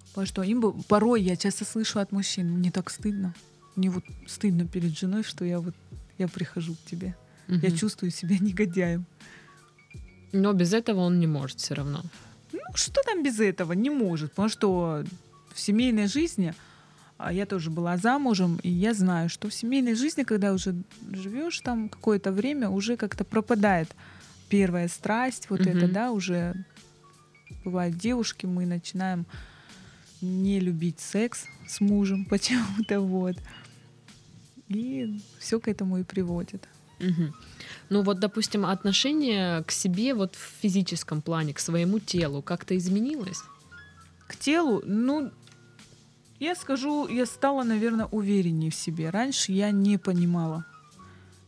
Потому 0.08 0.26
что 0.26 0.42
им 0.42 0.60
бы 0.60 0.72
порой 0.72 1.22
я 1.22 1.36
часто 1.36 1.64
слышу 1.64 2.00
от 2.00 2.12
мужчин, 2.12 2.50
мне 2.50 2.70
так 2.70 2.90
стыдно. 2.90 3.34
Мне 3.76 3.88
вот 3.88 4.04
стыдно 4.26 4.66
перед 4.66 4.98
женой, 4.98 5.22
что 5.22 5.44
я 5.44 5.58
вот 5.60 5.74
я 6.18 6.28
прихожу 6.28 6.74
к 6.74 6.90
тебе. 6.90 7.14
Я 7.60 7.68
Мгм. 7.68 7.76
чувствую 7.76 8.10
себя 8.10 8.36
негодяем. 8.40 9.04
Но 10.32 10.52
без 10.52 10.72
этого 10.72 11.00
он 11.00 11.20
не 11.20 11.26
может 11.26 11.58
все 11.60 11.74
равно. 11.74 12.02
Ну, 12.52 12.60
что 12.74 13.02
там 13.02 13.22
без 13.22 13.38
этого? 13.40 13.72
Не 13.74 13.90
может. 13.90 14.30
Потому 14.30 14.48
что 14.48 15.04
в 15.54 15.60
семейной 15.60 16.06
жизни, 16.06 16.54
а 17.18 17.32
я 17.32 17.44
тоже 17.46 17.70
была 17.70 17.96
замужем, 17.98 18.58
и 18.62 18.70
я 18.70 18.94
знаю, 18.94 19.28
что 19.28 19.48
в 19.48 19.54
семейной 19.54 19.94
жизни, 19.94 20.22
когда 20.22 20.52
уже 20.52 20.74
живешь 21.12 21.60
там 21.60 21.88
какое-то 21.88 22.32
время, 22.32 22.70
уже 22.70 22.96
как-то 22.96 23.24
пропадает 23.24 23.88
первая 24.48 24.88
страсть, 24.88 25.50
вот 25.50 25.60
Мгм. 25.60 25.68
это, 25.70 25.88
да, 25.88 26.10
уже 26.12 26.54
бывают 27.64 27.96
девушки, 27.96 28.46
мы 28.46 28.66
начинаем 28.66 29.26
не 30.22 30.60
любить 30.60 31.00
секс 31.00 31.44
с 31.68 31.80
мужем 31.80 32.24
почему-то, 32.30 33.00
вот. 33.00 33.36
И 34.68 35.20
все 35.38 35.60
к 35.60 35.68
этому 35.68 35.98
и 35.98 36.04
приводит. 36.04 36.66
Мгм. 37.02 37.34
Ну 37.90 38.02
вот, 38.02 38.20
допустим, 38.20 38.64
отношение 38.64 39.62
к 39.64 39.70
себе 39.70 40.14
вот 40.14 40.34
в 40.34 40.60
физическом 40.62 41.20
плане, 41.20 41.52
к 41.52 41.58
своему 41.58 41.98
телу 41.98 42.40
как-то 42.40 42.76
изменилось? 42.76 43.42
К 44.28 44.36
телу, 44.36 44.82
ну, 44.86 45.30
я 46.40 46.54
скажу, 46.54 47.06
я 47.08 47.26
стала, 47.26 47.64
наверное, 47.64 48.06
увереннее 48.06 48.70
в 48.70 48.74
себе. 48.74 49.10
Раньше 49.10 49.52
я 49.52 49.70
не 49.70 49.98
понимала. 49.98 50.64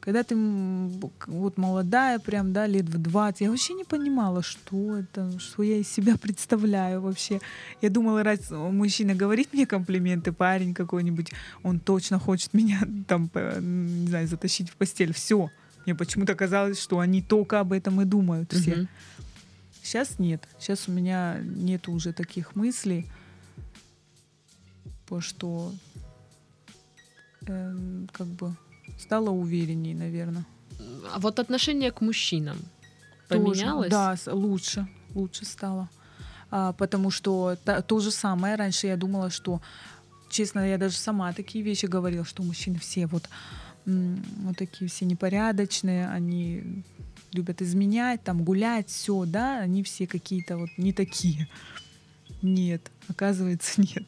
Когда 0.05 0.23
ты 0.23 0.37
вот 0.37 1.57
молодая, 1.57 2.19
прям, 2.19 2.53
да, 2.53 2.67
лет 2.67 2.85
в 2.91 2.99
20, 2.99 3.41
я 3.41 3.51
вообще 3.51 3.73
не 3.73 3.85
понимала, 3.85 4.43
что 4.43 4.99
это, 4.99 5.39
что 5.39 5.63
я 5.63 5.79
из 5.79 5.89
себя 5.91 6.19
представляю 6.19 7.01
вообще. 7.01 7.41
Я 7.81 7.89
думала, 7.89 8.23
раз 8.23 8.51
мужчина 8.51 9.15
говорит 9.15 9.55
мне 9.55 9.67
комплименты, 9.67 10.31
парень 10.33 10.75
какой-нибудь, 10.75 11.33
он 11.63 11.81
точно 11.81 12.19
хочет 12.19 12.53
меня 12.53 12.83
там, 13.09 13.31
по- 13.31 13.59
не 13.61 14.09
знаю, 14.09 14.29
затащить 14.29 14.69
в 14.69 14.77
постель. 14.77 15.15
Все. 15.15 15.51
Мне 15.87 15.95
почему-то 15.95 16.35
казалось, 16.35 16.79
что 16.79 16.99
они 16.99 17.23
только 17.23 17.61
об 17.61 17.73
этом 17.73 17.99
и 18.03 18.05
думают 18.05 18.53
все. 18.53 18.75
Мгм. 18.75 18.89
Сейчас 19.83 20.19
нет. 20.19 20.47
Сейчас 20.59 20.87
у 20.87 20.93
меня 20.93 21.39
нет 21.43 21.89
уже 21.89 22.13
таких 22.13 22.55
мыслей, 22.57 23.11
потому 25.05 25.23
что 25.23 25.73
эм, 27.47 28.07
как 28.13 28.27
бы 28.27 28.55
стало 28.99 29.31
уверенней, 29.31 29.95
наверное. 29.95 30.45
А 31.13 31.19
вот 31.19 31.39
отношение 31.39 31.91
к 31.91 32.01
мужчинам 32.01 32.57
поменялось? 33.29 33.91
Да, 33.91 34.17
с- 34.17 34.31
лучше, 34.33 34.87
лучше 35.15 35.45
стало. 35.45 35.89
А, 36.51 36.73
потому 36.73 37.11
что 37.11 37.57
та- 37.65 37.83
то 37.83 38.01
же 38.01 38.11
самое. 38.11 38.55
Раньше 38.57 38.87
я 38.87 38.97
думала, 38.97 39.31
что, 39.31 39.61
честно, 40.31 40.61
я 40.69 40.79
даже 40.79 40.97
сама 40.97 41.33
такие 41.33 41.65
вещи 41.65 41.87
говорила, 41.87 42.25
что 42.25 42.43
мужчины 42.43 42.79
все 42.79 43.07
вот, 43.07 43.29
вот 43.87 44.57
такие 44.57 44.89
все 44.89 45.05
непорядочные, 45.05 46.09
они 46.09 46.83
любят 47.33 47.61
изменять, 47.63 48.23
там 48.23 48.45
гулять, 48.45 48.89
все, 48.89 49.25
да, 49.27 49.59
они 49.61 49.83
все 49.83 50.07
какие-то 50.07 50.57
вот 50.57 50.71
не 50.79 50.93
такие. 50.93 51.49
Нет, 52.43 52.91
оказывается, 53.09 53.81
нет. 53.81 54.05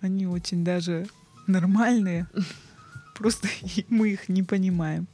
Они 0.00 0.26
очень 0.26 0.64
даже 0.64 1.06
нормальные. 1.46 2.26
Просто 3.14 3.48
мы 3.88 4.10
их 4.10 4.28
не 4.28 4.42
понимаем. 4.42 5.06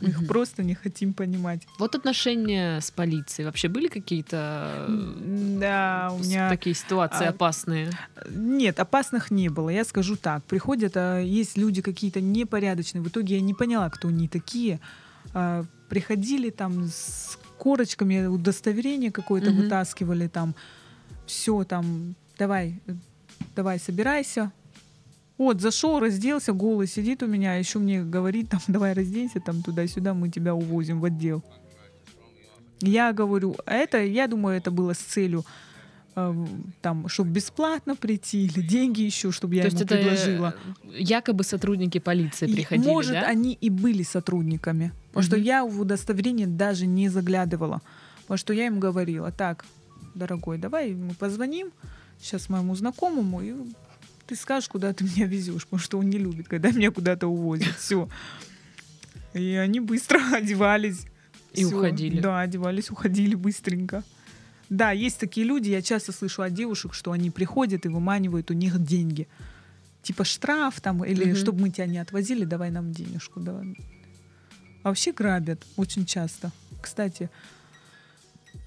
Мы 0.00 0.10
их 0.10 0.28
просто 0.28 0.62
не 0.62 0.74
хотим 0.74 1.12
понимать. 1.12 1.66
Вот 1.80 1.96
отношения 1.96 2.80
с 2.80 2.88
полицией 2.92 3.46
вообще 3.46 3.66
были 3.66 3.88
какие-то 3.88 4.86
э, 4.88 5.58
Да, 5.60 6.10
у 6.12 6.22
с- 6.22 6.26
меня... 6.28 6.48
такие 6.48 6.76
ситуации 6.76 7.26
а, 7.26 7.30
опасные? 7.30 7.90
Нет, 8.30 8.78
опасных 8.78 9.32
не 9.32 9.48
было. 9.48 9.70
Я 9.70 9.84
скажу 9.84 10.14
так. 10.16 10.44
Приходят, 10.44 10.92
а, 10.96 11.18
есть 11.18 11.58
люди 11.58 11.82
какие-то 11.82 12.20
непорядочные. 12.20 13.02
В 13.02 13.08
итоге 13.08 13.36
я 13.36 13.40
не 13.40 13.54
поняла, 13.54 13.90
кто 13.90 14.06
они 14.08 14.28
такие. 14.28 14.78
А, 15.34 15.64
Приходили 15.88 16.50
там 16.50 16.84
с 16.84 17.36
корочками, 17.58 18.26
удостоверение 18.26 19.10
какое-то 19.10 19.50
Мгм. 19.50 19.62
вытаскивали 19.62 20.28
там. 20.28 20.54
Все 21.26 21.64
там, 21.64 22.14
давай, 22.38 22.80
э, 22.86 22.92
давай, 23.56 23.80
собирайся. 23.80 24.52
Вот, 25.38 25.60
зашел, 25.60 26.00
разделся, 26.00 26.52
голый 26.52 26.86
сидит 26.88 27.22
у 27.22 27.26
меня, 27.26 27.54
еще 27.54 27.78
мне 27.78 28.02
говорит, 28.02 28.50
там, 28.50 28.60
давай 28.68 28.92
разденься, 28.92 29.40
там, 29.40 29.62
туда-сюда, 29.62 30.12
мы 30.12 30.28
тебя 30.28 30.54
увозим 30.54 31.00
в 31.00 31.04
отдел. 31.04 31.42
Я 32.80 33.12
говорю, 33.12 33.56
это, 33.66 33.98
я 34.04 34.26
думаю, 34.26 34.56
это 34.56 34.70
было 34.70 34.94
с 34.94 34.98
целью 34.98 35.44
э, 36.14 36.46
там, 36.80 37.08
чтобы 37.08 37.30
бесплатно 37.30 37.96
прийти 37.96 38.46
или 38.46 38.60
деньги 38.62 39.02
еще, 39.02 39.32
чтобы 39.32 39.56
я 39.56 39.62
То 39.62 39.68
ему 39.68 39.80
э, 39.80 39.86
предложила. 39.86 40.54
якобы 40.84 41.42
сотрудники 41.44 41.98
полиции 41.98 42.48
И, 42.48 42.54
приходили, 42.54 42.86
Может, 42.88 43.12
да? 43.12 43.26
они 43.26 43.52
и 43.60 43.68
были 43.70 44.04
сотрудниками. 44.04 44.92
Потому 45.08 45.24
что 45.24 45.36
Мгм. 45.36 45.44
я 45.44 45.64
в 45.64 45.80
удостоверение 45.80 46.46
даже 46.46 46.86
не 46.86 47.08
заглядывала. 47.08 47.80
Потому 48.22 48.38
что 48.38 48.52
я 48.52 48.66
им 48.66 48.78
говорила, 48.78 49.32
так, 49.32 49.64
дорогой, 50.14 50.58
давай 50.58 50.94
мы 50.94 51.14
позвоним 51.14 51.72
сейчас 52.20 52.48
моему 52.48 52.76
знакомому, 52.76 53.40
и 53.42 53.54
ты 54.28 54.36
скажешь, 54.36 54.68
куда 54.68 54.92
ты 54.92 55.04
меня 55.04 55.26
везешь, 55.26 55.64
потому 55.64 55.80
что 55.80 55.98
он 55.98 56.08
не 56.10 56.18
любит, 56.18 56.48
когда 56.48 56.70
меня 56.70 56.90
куда-то 56.90 57.26
увозят. 57.26 57.74
Все. 57.76 58.08
И 59.34 59.54
они 59.54 59.80
быстро 59.80 60.20
одевались. 60.34 61.06
И 61.54 61.64
Всё. 61.64 61.78
уходили. 61.78 62.20
Да, 62.20 62.40
одевались, 62.40 62.90
уходили 62.90 63.34
быстренько. 63.34 64.04
Да, 64.68 64.90
есть 64.92 65.18
такие 65.18 65.46
люди, 65.46 65.70
я 65.70 65.80
часто 65.80 66.12
слышу 66.12 66.42
от 66.42 66.52
девушек, 66.52 66.92
что 66.92 67.12
они 67.12 67.30
приходят 67.30 67.86
и 67.86 67.88
выманивают 67.88 68.50
у 68.50 68.54
них 68.54 68.78
деньги. 68.84 69.26
Типа 70.02 70.24
штраф 70.24 70.80
там, 70.82 71.02
или 71.04 71.24
Мгм. 71.30 71.36
чтобы 71.36 71.60
мы 71.62 71.70
тебя 71.70 71.86
не 71.86 71.98
отвозили, 71.98 72.44
давай 72.44 72.70
нам 72.70 72.92
денежку. 72.92 73.40
Давай. 73.40 73.76
А 74.82 74.88
вообще 74.88 75.12
грабят 75.12 75.64
очень 75.76 76.04
часто. 76.04 76.52
Кстати, 76.82 77.30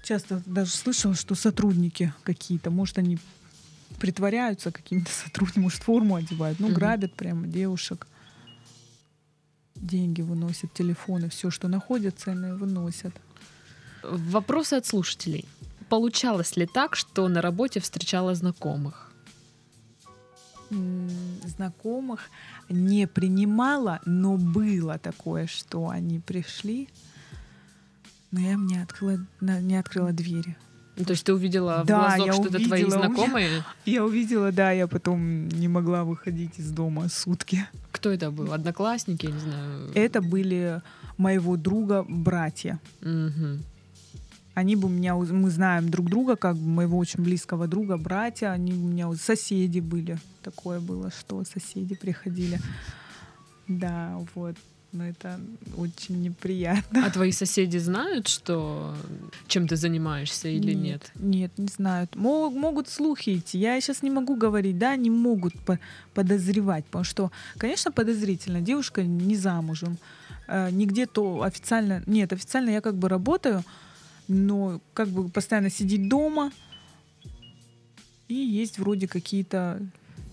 часто 0.04 0.42
даже 0.44 0.72
слышала, 0.72 1.14
что 1.14 1.34
сотрудники 1.36 2.12
какие-то, 2.24 2.70
может, 2.70 2.98
они 2.98 3.18
притворяются 4.02 4.72
какими-то 4.72 5.12
сотрудниками, 5.24 5.62
может, 5.62 5.82
форму 5.84 6.16
одевают, 6.16 6.58
ну, 6.60 6.72
грабят 6.72 7.14
прямо 7.14 7.46
девушек. 7.46 8.08
Деньги 9.76 10.22
выносят, 10.22 10.74
телефоны, 10.74 11.28
все, 11.28 11.50
что 11.50 11.68
находят 11.68 12.18
ценное, 12.18 12.54
выносят. 12.54 13.14
Вопросы 14.02 14.74
от 14.74 14.86
слушателей. 14.86 15.44
Получалось 15.88 16.56
ли 16.56 16.66
так, 16.66 16.96
что 16.96 17.28
на 17.28 17.40
работе 17.40 17.78
встречала 17.78 18.34
знакомых? 18.34 19.12
Знакомых 21.44 22.30
не 22.68 23.06
принимала, 23.06 24.00
но 24.04 24.36
было 24.36 24.98
такое, 24.98 25.46
что 25.46 25.88
они 25.88 26.18
пришли, 26.18 26.88
но 28.32 28.40
я 28.40 28.52
им 28.52 28.66
не 28.66 28.78
открыла, 28.78 29.18
не 29.40 29.76
открыла 29.76 30.12
двери. 30.12 30.56
Ну, 30.96 31.04
То 31.04 31.12
есть 31.12 31.24
ты 31.24 31.32
увидела 31.32 31.82
в 31.82 31.86
Да, 31.86 32.16
глазок, 32.16 32.26
я 32.26 32.32
что 32.34 32.46
это 32.48 32.58
твои 32.64 32.84
меня- 32.84 32.90
знакомые? 32.90 33.64
Я 33.86 34.04
увидела, 34.04 34.52
да, 34.52 34.72
я 34.72 34.86
потом 34.86 35.48
не 35.48 35.66
могла 35.68 36.04
выходить 36.04 36.58
из 36.58 36.70
дома 36.70 37.08
сутки. 37.08 37.66
Кто 37.92 38.10
это 38.10 38.30
был? 38.30 38.52
Одноклассники, 38.52 39.26
я 39.26 39.32
не 39.32 39.40
знаю. 39.40 39.90
Это 39.94 40.20
были 40.20 40.82
моего 41.16 41.56
друга 41.56 42.04
братья. 42.06 42.78
Мгм. 43.00 43.62
Они 44.54 44.76
бы 44.76 44.88
у 44.88 44.90
меня, 44.90 45.14
мы 45.14 45.48
знаем 45.48 45.88
друг 45.88 46.10
друга, 46.10 46.36
как 46.36 46.56
бы 46.56 46.68
моего 46.68 46.98
очень 46.98 47.22
близкого 47.22 47.66
друга, 47.66 47.96
братья, 47.96 48.48
они 48.52 48.74
у 48.74 48.76
меня 48.76 49.10
соседи 49.14 49.80
были. 49.80 50.18
Такое 50.42 50.78
было, 50.78 51.10
что 51.10 51.42
соседи 51.44 51.94
приходили. 51.94 52.60
Да, 53.66 54.18
вот. 54.34 54.56
Но 54.92 55.04
это 55.06 55.40
очень 55.78 56.20
неприятно. 56.22 57.06
А 57.06 57.10
твои 57.10 57.32
соседи 57.32 57.78
знают, 57.78 58.28
что 58.28 58.94
чем 59.46 59.66
ты 59.66 59.76
занимаешься 59.76 60.48
или 60.48 60.74
нет? 60.74 61.10
Нет, 61.14 61.50
не 61.56 61.68
знают. 61.68 62.14
Мо- 62.14 62.50
могут 62.50 62.88
слухи 62.90 63.38
идти. 63.38 63.58
Я 63.58 63.80
сейчас 63.80 64.02
не 64.02 64.10
могу 64.10 64.36
говорить, 64.36 64.78
да, 64.78 64.94
не 64.96 65.08
могут 65.08 65.58
по- 65.60 65.78
подозревать, 66.12 66.84
потому 66.84 67.04
что, 67.04 67.30
конечно, 67.56 67.90
подозрительно. 67.90 68.60
Девушка 68.60 69.02
не 69.02 69.34
замужем, 69.34 69.96
э, 70.46 70.70
нигде 70.70 71.06
то 71.06 71.40
официально. 71.42 72.02
Нет, 72.06 72.32
официально 72.34 72.68
я 72.70 72.82
как 72.82 72.94
бы 72.96 73.08
работаю, 73.08 73.64
но 74.28 74.80
как 74.92 75.08
бы 75.08 75.30
постоянно 75.30 75.70
сидеть 75.70 76.06
дома. 76.08 76.52
И 78.28 78.34
есть 78.34 78.78
вроде 78.78 79.08
какие-то 79.08 79.80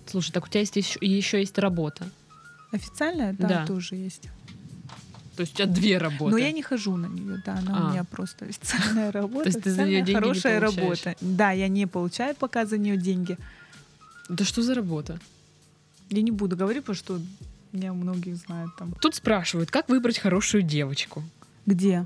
Слушай, 0.05 0.31
так 0.33 0.45
у 0.45 0.49
тебя 0.49 0.61
есть 0.61 0.75
еще, 0.75 0.97
еще 1.01 1.39
есть 1.39 1.57
работа. 1.59 2.09
официальная, 2.71 3.33
да, 3.33 3.47
Да. 3.47 3.65
тоже 3.65 3.95
есть. 3.95 4.23
То 5.39 5.43
есть 5.43 5.53
у 5.53 5.55
тебя 5.63 5.67
две 5.67 5.97
работы. 5.97 6.31
Но 6.31 6.37
я 6.37 6.51
не 6.51 6.61
хожу 6.61 6.97
на 6.97 7.05
нее, 7.05 7.41
да, 7.45 7.53
она 7.59 7.77
А. 7.77 7.87
у 7.87 7.91
меня 7.91 8.03
просто 8.03 8.43
официальная 8.43 9.09
работа. 9.13 9.45
есть 9.47 9.61
ты 9.63 9.69
за 9.71 9.83
официальная 9.83 10.01
деньги 10.01 10.09
не 10.09 10.15
хорошая 10.15 10.59
получаешь? 10.59 11.05
работа. 11.05 11.15
Да, 11.21 11.51
я 11.51 11.67
не 11.69 11.85
получаю 11.85 12.35
пока 12.35 12.65
за 12.65 12.77
нее 12.77 12.97
деньги. 12.97 13.37
Да 14.27 14.43
что 14.43 14.61
за 14.61 14.75
работа? 14.75 15.17
Я 16.09 16.21
не 16.23 16.31
буду 16.31 16.57
говорить, 16.57 16.83
потому 16.83 16.97
что 16.97 17.21
меня 17.71 17.93
многие 17.93 18.33
знают 18.33 18.75
там. 18.77 18.91
Тут 18.99 19.15
спрашивают, 19.15 19.71
как 19.71 19.87
выбрать 19.87 20.19
хорошую 20.19 20.61
девочку? 20.63 21.23
Где? 21.65 22.05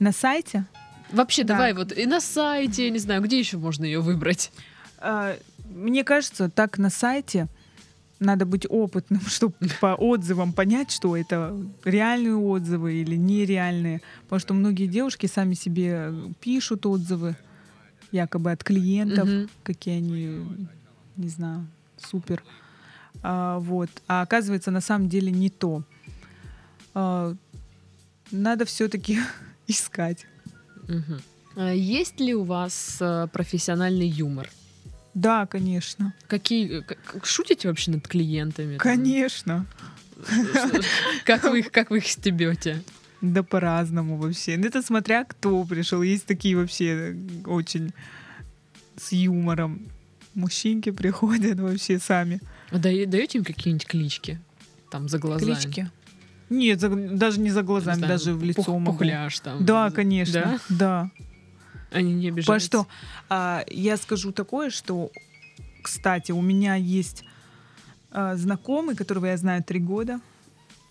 На 0.00 0.10
сайте? 0.10 0.64
Вообще, 1.12 1.44
Да. 1.44 1.54
давай 1.54 1.72
вот 1.72 1.92
и 1.96 2.04
на 2.04 2.20
сайте, 2.20 2.86
я 2.86 2.90
не 2.90 2.98
знаю, 2.98 3.22
где 3.22 3.38
еще 3.38 3.58
можно 3.58 3.84
ее 3.84 4.00
выбрать? 4.00 4.50
А, 4.98 5.36
Мне 5.68 6.02
кажется, 6.02 6.50
так 6.50 6.78
на 6.78 6.90
сайте 6.90 7.46
надо 8.20 8.46
быть 8.46 8.66
опытным, 8.68 9.20
чтобы 9.26 9.54
по 9.80 9.94
отзывам 9.94 10.52
понять, 10.52 10.90
что 10.90 11.16
это 11.16 11.56
реальные 11.84 12.36
отзывы 12.36 12.94
или 12.94 13.16
нереальные. 13.16 14.00
Потому 14.24 14.40
что 14.40 14.54
многие 14.54 14.86
девушки 14.86 15.26
сами 15.26 15.54
себе 15.54 16.12
пишут 16.40 16.86
отзывы, 16.86 17.36
якобы 18.12 18.52
от 18.52 18.62
клиентов, 18.64 19.28
Мгм. 19.28 19.48
какие 19.62 19.96
они, 19.98 20.46
не 21.16 21.28
знаю, 21.28 21.66
супер. 21.98 22.42
А, 23.22 23.58
вот. 23.58 23.90
А 24.08 24.22
оказывается, 24.22 24.70
на 24.70 24.80
самом 24.80 25.08
деле 25.08 25.30
не 25.32 25.50
то. 25.50 25.82
А, 26.94 27.34
надо 28.30 28.64
все-таки 28.64 29.18
искать. 29.66 30.26
А 31.56 31.72
Есть 31.72 32.20
ли 32.20 32.34
у 32.34 32.44
вас 32.44 32.98
э, 33.00 33.28
профессиональный 33.32 34.06
юмор? 34.06 34.48
Да, 35.16 35.46
конечно. 35.46 36.12
Какие 36.28 36.82
как- 36.82 36.98
как 37.04 37.24
шутите 37.26 37.68
вообще 37.68 37.90
над 37.90 38.06
клиентами? 38.06 38.72
там? 38.72 38.78
Конечно. 38.78 39.66
Как 41.24 41.44
вы 41.44 41.60
их 41.60 41.70
как 41.72 41.90
вы 41.90 41.98
их 41.98 42.06
стебете? 42.06 42.82
Да 43.22 43.42
по-разному 43.42 44.18
вообще. 44.18 44.56
Ну, 44.58 44.66
это 44.66 44.82
смотря 44.82 45.24
кто 45.24 45.64
пришел. 45.64 46.02
Есть 46.02 46.26
такие 46.26 46.54
вообще 46.56 47.16
очень 47.46 47.92
с 48.96 49.12
юмором. 49.12 49.88
Мужчинки 50.34 50.90
приходят 50.90 51.58
вообще 51.60 51.98
сами. 51.98 52.40
А 52.70 52.76
дае- 52.76 53.06
даете 53.06 53.38
им 53.38 53.44
какие-нибудь 53.44 53.86
клички? 53.86 54.38
Там 54.90 55.08
за 55.08 55.18
глазами? 55.18 55.54
Клички. 55.54 55.90
Нет, 56.50 56.80
за- 56.80 56.90
даже 56.90 57.40
не 57.40 57.50
за 57.50 57.60
Не 57.60 57.66
глазами, 57.66 57.96
знаю, 57.98 58.12
даже 58.12 58.34
в 58.34 58.42
лицо 58.44 58.62
пух- 58.62 58.78
могу. 58.80 58.98
Пухляж 58.98 59.40
там. 59.40 59.64
Да, 59.64 59.90
конечно. 59.90 60.60
Да? 60.68 60.76
Да. 60.76 61.10
Они 61.90 62.14
не 62.14 62.28
обижаются? 62.28 62.66
что 62.66 62.86
а, 63.28 63.64
я 63.68 63.96
скажу 63.96 64.32
такое, 64.32 64.70
что, 64.70 65.10
кстати, 65.82 66.32
у 66.32 66.42
меня 66.42 66.74
есть 66.74 67.24
а, 68.10 68.36
знакомый, 68.36 68.96
которого 68.96 69.26
я 69.26 69.36
знаю 69.36 69.62
три 69.62 69.80
года. 69.80 70.20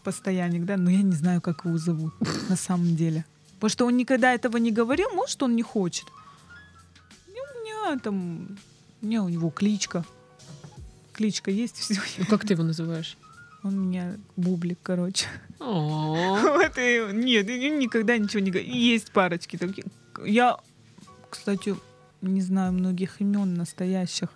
постоянник, 0.03 0.65
да, 0.65 0.77
но 0.77 0.89
я 0.91 1.01
не 1.01 1.15
знаю, 1.15 1.41
как 1.41 1.65
его 1.65 1.77
зовут 1.77 2.13
на 2.49 2.55
самом 2.55 2.95
деле. 2.95 3.25
Потому 3.55 3.69
что 3.69 3.85
он 3.87 3.97
никогда 3.97 4.33
этого 4.33 4.57
не 4.57 4.71
говорил, 4.71 5.09
может, 5.13 5.41
он 5.41 5.55
не 5.55 5.63
хочет. 5.63 6.05
И 7.27 7.31
у 7.31 7.63
меня 7.63 7.99
там, 7.99 8.57
у 9.01 9.05
меня 9.05 9.23
у 9.23 9.29
него 9.29 9.49
кличка. 9.49 10.05
Кличка 11.13 11.51
есть, 11.51 11.77
все. 11.79 11.99
Ну, 12.17 12.25
как 12.25 12.45
ты 12.45 12.53
его 12.53 12.63
называешь? 12.63 13.17
Он 13.63 13.79
у 13.79 13.81
меня 13.81 14.17
бублик, 14.35 14.79
короче. 14.83 15.25
Вот 15.59 16.77
и 16.77 17.09
нет, 17.13 17.47
никогда 17.47 18.17
ничего 18.17 18.41
не 18.41 18.51
говорит. 18.51 18.71
Есть 18.71 19.11
парочки 19.11 19.57
такие. 19.57 19.85
Я, 20.23 20.57
кстати, 21.37 21.75
не 22.21 22.41
знаю 22.41 22.73
многих 22.73 23.21
имен 23.21 23.53
настоящих. 23.53 24.29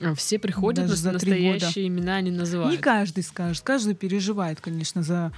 А 0.00 0.14
Все 0.14 0.38
приходят, 0.38 0.86
Даже 0.86 1.04
на 1.04 1.12
за 1.12 1.18
три 1.18 1.32
года. 1.32 1.52
настоящие 1.54 1.88
имена 1.88 2.20
не 2.22 2.30
называют. 2.30 2.72
Не 2.72 2.78
каждый 2.78 3.22
скажет. 3.22 3.62
Каждый 3.62 3.94
переживает, 3.94 4.60
конечно, 4.60 5.02
за 5.02 5.32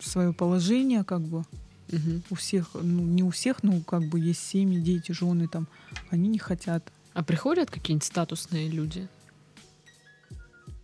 свое 0.00 0.32
положение, 0.32 1.04
как 1.04 1.20
бы. 1.20 1.44
Мгм. 1.92 2.22
У 2.30 2.34
всех, 2.34 2.70
ну, 2.74 3.02
не 3.02 3.22
у 3.22 3.30
всех, 3.30 3.62
но 3.62 3.80
как 3.80 4.04
бы 4.04 4.18
есть 4.20 4.46
семьи, 4.46 4.78
дети, 4.80 5.12
жены 5.12 5.48
там. 5.48 5.66
Они 6.10 6.28
не 6.28 6.38
хотят. 6.38 6.90
А 7.12 7.22
приходят 7.22 7.70
какие-нибудь 7.70 8.06
статусные 8.06 8.68
люди? 8.68 9.08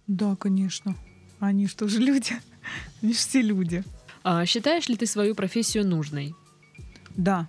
Да, 0.07 0.37
конечно. 0.37 0.95
Они 1.41 1.67
что 1.67 1.89
же 1.89 2.01
люди? 2.01 2.35
Они 3.03 3.13
же 3.13 3.19
все 3.19 3.41
люди. 3.43 3.85
А 4.23 4.45
считаешь 4.47 4.89
ли 4.89 4.97
ты 4.97 5.07
свою 5.07 5.35
профессию 5.35 5.87
нужной? 5.87 6.35
Да, 7.17 7.49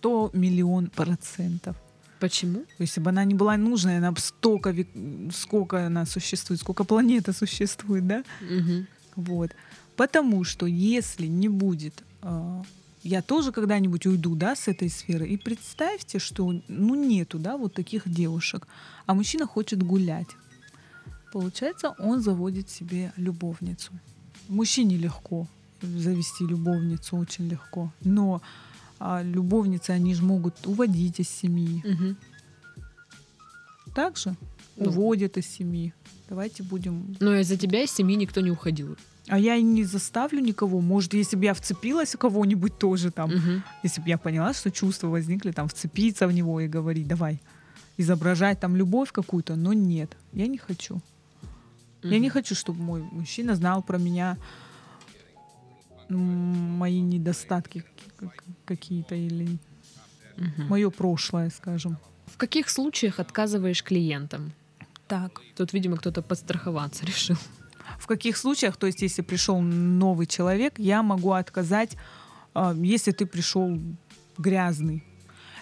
100 0.00 0.30
миллион 0.32 0.86
процентов. 0.88 1.76
Почему? 2.20 2.64
Если 2.78 3.00
бы 3.00 3.10
она 3.10 3.24
не 3.24 3.34
была 3.34 3.56
нужной, 3.56 3.98
она 3.98 4.12
бы 4.12 4.20
столько, 4.20 4.70
век- 4.70 5.32
сколько 5.32 5.86
она 5.86 6.06
существует, 6.06 6.60
сколько 6.60 6.84
планета 6.84 7.32
существует, 7.42 8.06
да? 8.06 8.24
Мгм. 8.40 8.86
Вот. 9.16 9.50
Потому 9.96 10.44
что 10.44 10.66
если 10.66 11.26
не 11.26 11.48
будет... 11.48 12.02
а, 12.22 12.62
я 13.02 13.22
тоже 13.22 13.52
когда-нибудь 13.52 14.06
уйду, 14.06 14.34
да, 14.34 14.54
с 14.54 14.68
этой 14.68 14.88
сферы. 14.90 15.26
И 15.26 15.36
представьте, 15.38 16.18
что, 16.18 16.54
ну, 16.68 16.94
нету, 16.94 17.38
да, 17.38 17.56
вот 17.56 17.74
таких 17.74 18.02
девушек. 18.06 18.66
А 19.06 19.14
мужчина 19.14 19.46
хочет 19.46 19.82
гулять. 19.82 20.28
Получается, 21.32 21.94
он 21.98 22.20
заводит 22.20 22.68
себе 22.68 23.12
любовницу. 23.16 23.92
Мужчине 24.48 24.96
легко 24.96 25.46
завести 25.82 26.46
любовницу, 26.46 27.16
очень 27.16 27.48
легко. 27.48 27.90
Но 28.04 28.40
а, 29.00 29.22
любовницы, 29.22 29.90
они 29.90 30.14
же 30.14 30.22
могут 30.22 30.66
уводить 30.66 31.18
из 31.20 31.28
семьи. 31.28 31.82
Мгм. 31.84 32.16
Также 33.94 34.36
Ну. 34.76 34.88
уводят 34.90 35.36
из 35.36 35.46
семьи. 35.46 35.92
Давайте 36.28 36.62
будем 36.62 37.16
Но 37.20 37.34
из-за 37.36 37.56
тебя 37.56 37.82
из 37.82 37.90
семьи 37.90 38.14
никто 38.16 38.40
не 38.40 38.50
уходил. 38.50 38.96
А 39.28 39.38
я 39.38 39.56
и 39.56 39.62
не 39.62 39.84
заставлю 39.84 40.40
никого. 40.40 40.80
Может, 40.80 41.14
если 41.14 41.36
бы 41.36 41.44
я 41.44 41.54
вцепилась 41.54 42.14
в 42.14 42.18
кого-нибудь 42.18 42.78
тоже 42.78 43.10
там, 43.10 43.30
Мгм. 43.30 43.62
если 43.82 44.00
бы 44.00 44.08
я 44.08 44.18
поняла, 44.18 44.52
что 44.54 44.70
чувства 44.70 45.08
возникли, 45.08 45.50
там, 45.52 45.66
вцепиться 45.68 46.26
в 46.28 46.32
него 46.32 46.60
и 46.60 46.68
говорить, 46.68 47.06
давай, 47.08 47.40
изображать 47.96 48.60
там 48.60 48.76
любовь 48.76 49.12
какую-то, 49.12 49.56
но 49.56 49.72
нет, 49.72 50.16
я 50.32 50.46
не 50.46 50.58
хочу. 50.58 51.00
Я 52.02 52.18
не 52.18 52.30
хочу, 52.30 52.54
чтобы 52.54 52.82
мой 52.82 53.02
мужчина 53.12 53.54
знал 53.56 53.82
про 53.82 53.98
меня 53.98 54.36
мои 56.18 57.00
недостатки 57.00 57.84
каки- 58.18 58.32
какие-то 58.64 59.14
или 59.14 59.58
Мгм. 60.36 60.66
мое 60.68 60.90
прошлое, 60.90 61.50
скажем. 61.50 61.96
В 62.26 62.36
каких 62.36 62.70
случаях 62.70 63.20
отказываешь 63.20 63.82
клиентам? 63.82 64.52
Так. 65.08 65.40
Тут, 65.56 65.72
видимо, 65.72 65.96
кто-то 65.96 66.22
подстраховаться 66.22 67.04
решил. 67.06 67.36
В 67.98 68.06
каких 68.06 68.36
случаях, 68.36 68.76
то 68.76 68.86
есть 68.86 69.02
если 69.02 69.22
пришел 69.22 69.60
новый 69.60 70.26
человек, 70.26 70.78
я 70.78 71.02
могу 71.02 71.32
отказать, 71.32 71.96
а, 72.54 72.72
если 72.74 73.10
ты 73.12 73.26
пришел 73.26 73.78
грязный 74.38 75.04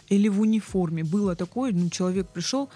или 0.08 0.28
в 0.28 0.40
униформе. 0.40 1.02
Было 1.04 1.34
такое, 1.34 1.72
ну, 1.72 1.90
человек 1.90 2.28
пришел 2.28 2.68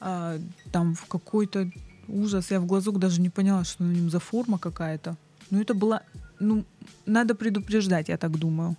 а, 0.00 0.38
там 0.72 0.94
в 0.94 1.04
какой-то 1.06 1.70
ужас, 2.08 2.50
я 2.50 2.60
в 2.60 2.66
глазок 2.66 2.98
даже 2.98 3.20
не 3.20 3.30
поняла, 3.30 3.64
что 3.64 3.84
на 3.84 3.92
нем 3.92 4.10
за 4.10 4.18
форма 4.18 4.58
какая-то. 4.58 5.16
Но 5.50 5.60
это 5.60 5.74
было, 5.74 6.02
ну, 6.40 6.64
надо 7.06 7.34
предупреждать, 7.34 8.08
я 8.08 8.16
так 8.16 8.30
думаю. 8.38 8.76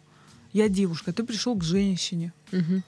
Я 0.53 0.69
девушка, 0.69 1.11
ты 1.11 1.23
пришел 1.23 1.55
к 1.57 1.63
женщине, 1.63 2.31
Мгм. 2.51 2.83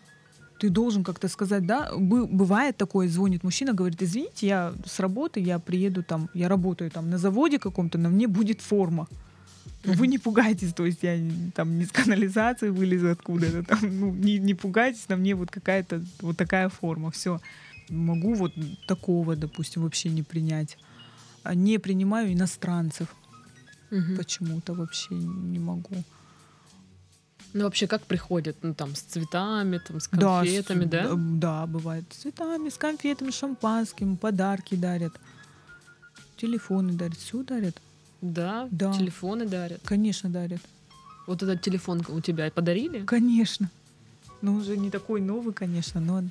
ты 0.59 0.69
должен 0.69 1.03
как-то 1.03 1.27
сказать, 1.27 1.65
да, 1.65 1.89
Бы- 1.95 2.25
бывает 2.27 2.77
такое, 2.77 3.07
звонит 3.09 3.43
мужчина, 3.43 3.73
говорит, 3.73 4.01
извините, 4.03 4.47
я 4.47 4.73
с 4.85 4.99
работы, 4.99 5.39
я 5.39 5.59
приеду 5.59 6.03
там, 6.03 6.29
я 6.33 6.47
работаю 6.49 6.89
там 6.91 7.09
на 7.09 7.17
заводе 7.17 7.59
каком-то, 7.59 7.97
на 7.97 8.09
мне 8.09 8.27
будет 8.27 8.61
форма. 8.61 9.07
Но 9.85 9.93
Вы 9.93 10.07
не 10.07 10.17
пугайтесь, 10.17 10.73
то 10.73 10.85
есть 10.85 11.03
я 11.03 11.17
там 11.55 11.77
не 11.77 11.85
с 11.85 11.91
канализации 11.91 12.69
вылезу 12.69 13.09
откуда-то, 13.11 13.63
там, 13.63 13.79
ну, 13.99 14.13
не, 14.13 14.39
не 14.39 14.53
пугайтесь, 14.53 15.07
на 15.09 15.15
мне 15.15 15.35
вот 15.35 15.51
какая-то 15.51 16.01
вот 16.21 16.37
такая 16.37 16.69
форма, 16.69 17.09
все. 17.11 17.39
Могу 17.89 18.33
вот 18.33 18.53
такого, 18.87 19.35
допустим, 19.35 19.83
вообще 19.83 20.09
не 20.09 20.23
принять. 20.23 20.77
А 21.43 21.55
Не 21.55 21.77
принимаю 21.79 22.33
иностранцев 22.33 23.07
Мгм. 23.91 24.17
почему-то 24.17 24.73
вообще 24.73 25.15
не 25.15 25.59
могу. 25.59 26.03
Ну, 27.53 27.63
вообще, 27.63 27.87
как 27.87 28.01
приходят? 28.03 28.55
Ну, 28.61 28.73
там, 28.75 28.93
с 28.95 29.01
цветами, 29.01 29.79
там, 29.79 29.99
с 29.99 30.07
Да, 30.11 30.17
с- 30.43 30.45
конфетами, 30.45 30.85
да? 30.85 31.03
Да, 31.09 31.15
да, 31.17 31.65
бывает. 31.65 32.03
С 32.11 32.17
цветами, 32.17 32.69
с 32.69 32.77
конфетами, 32.77 33.31
шампанским, 33.31 34.17
подарки 34.17 34.75
дарят. 34.75 35.13
Телефоны 36.37 36.93
дарят, 36.93 37.17
все 37.17 37.43
дарят. 37.43 37.75
Да, 38.21 38.67
Да. 38.71 38.93
телефоны 38.93 39.45
дарят. 39.47 39.81
Конечно, 39.83 40.29
дарят. 40.29 40.61
Вот 41.27 41.41
этот 41.43 41.61
телефон 41.61 42.01
у 42.07 42.21
тебя 42.21 42.49
подарили? 42.51 43.03
Конечно. 43.05 43.69
Ну, 44.41 44.55
уже 44.55 44.77
не 44.77 44.89
такой 44.89 45.21
новый, 45.21 45.53
конечно, 45.53 45.99
но 46.01 46.23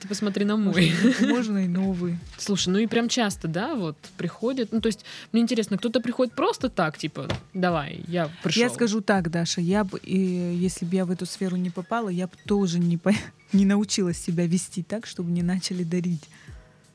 Ты 0.00 0.08
посмотри 0.08 0.44
на 0.44 0.56
мой. 0.56 0.92
можно, 1.02 1.28
можно 1.28 1.58
и 1.64 1.68
новый. 1.68 2.18
Слушай, 2.38 2.68
ну 2.68 2.78
и 2.78 2.86
прям 2.86 3.08
часто, 3.08 3.48
да, 3.48 3.74
вот 3.74 3.96
приходят. 4.16 4.72
Ну, 4.72 4.80
то 4.80 4.86
есть, 4.86 5.04
мне 5.32 5.42
интересно, 5.42 5.78
кто-то 5.78 6.00
приходит 6.00 6.34
просто 6.34 6.68
так, 6.68 6.96
типа, 6.98 7.28
давай, 7.52 8.04
я 8.08 8.30
пришел. 8.42 8.62
Я 8.62 8.70
скажу 8.70 9.00
так, 9.00 9.30
Даша, 9.30 9.60
я 9.60 9.84
бы, 9.84 10.00
если 10.02 10.84
бы 10.84 10.96
я 10.96 11.04
в 11.04 11.10
эту 11.10 11.26
сферу 11.26 11.56
не 11.56 11.70
попала, 11.70 12.08
я 12.08 12.26
бы 12.26 12.32
тоже 12.46 12.78
не, 12.78 12.96
по- 12.96 13.12
не 13.52 13.66
научилась 13.66 14.18
себя 14.18 14.46
вести 14.46 14.82
так, 14.82 15.06
чтобы 15.06 15.30
не 15.30 15.42
начали 15.42 15.84
дарить. 15.84 16.24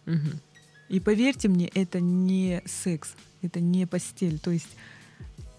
Мгм. 0.06 0.40
И 0.90 1.00
поверьте 1.00 1.48
мне, 1.48 1.68
это 1.68 2.00
не 2.00 2.64
секс, 2.66 3.14
это 3.42 3.60
не 3.60 3.86
постель. 3.86 4.40
То 4.40 4.52
есть 4.52 4.70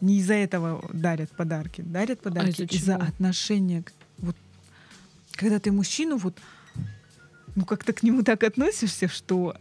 не 0.01 0.19
из-за 0.19 0.35
этого 0.35 0.85
дарят 0.93 1.31
подарки. 1.31 1.83
Дарят 1.83 2.21
подарки 2.21 2.63
А 2.63 2.65
из-за 2.65 2.77
из-за 2.77 2.97
отношения. 2.97 3.85
Вот, 4.19 4.37
когда 5.33 5.61
ты 5.61 5.71
мужчину 5.71 6.17
вот 6.17 6.37
ну 7.55 7.65
как-то 7.65 7.93
к 7.93 8.03
нему 8.03 8.23
так 8.23 8.45
относишься, 8.45 9.09
что 9.09 9.57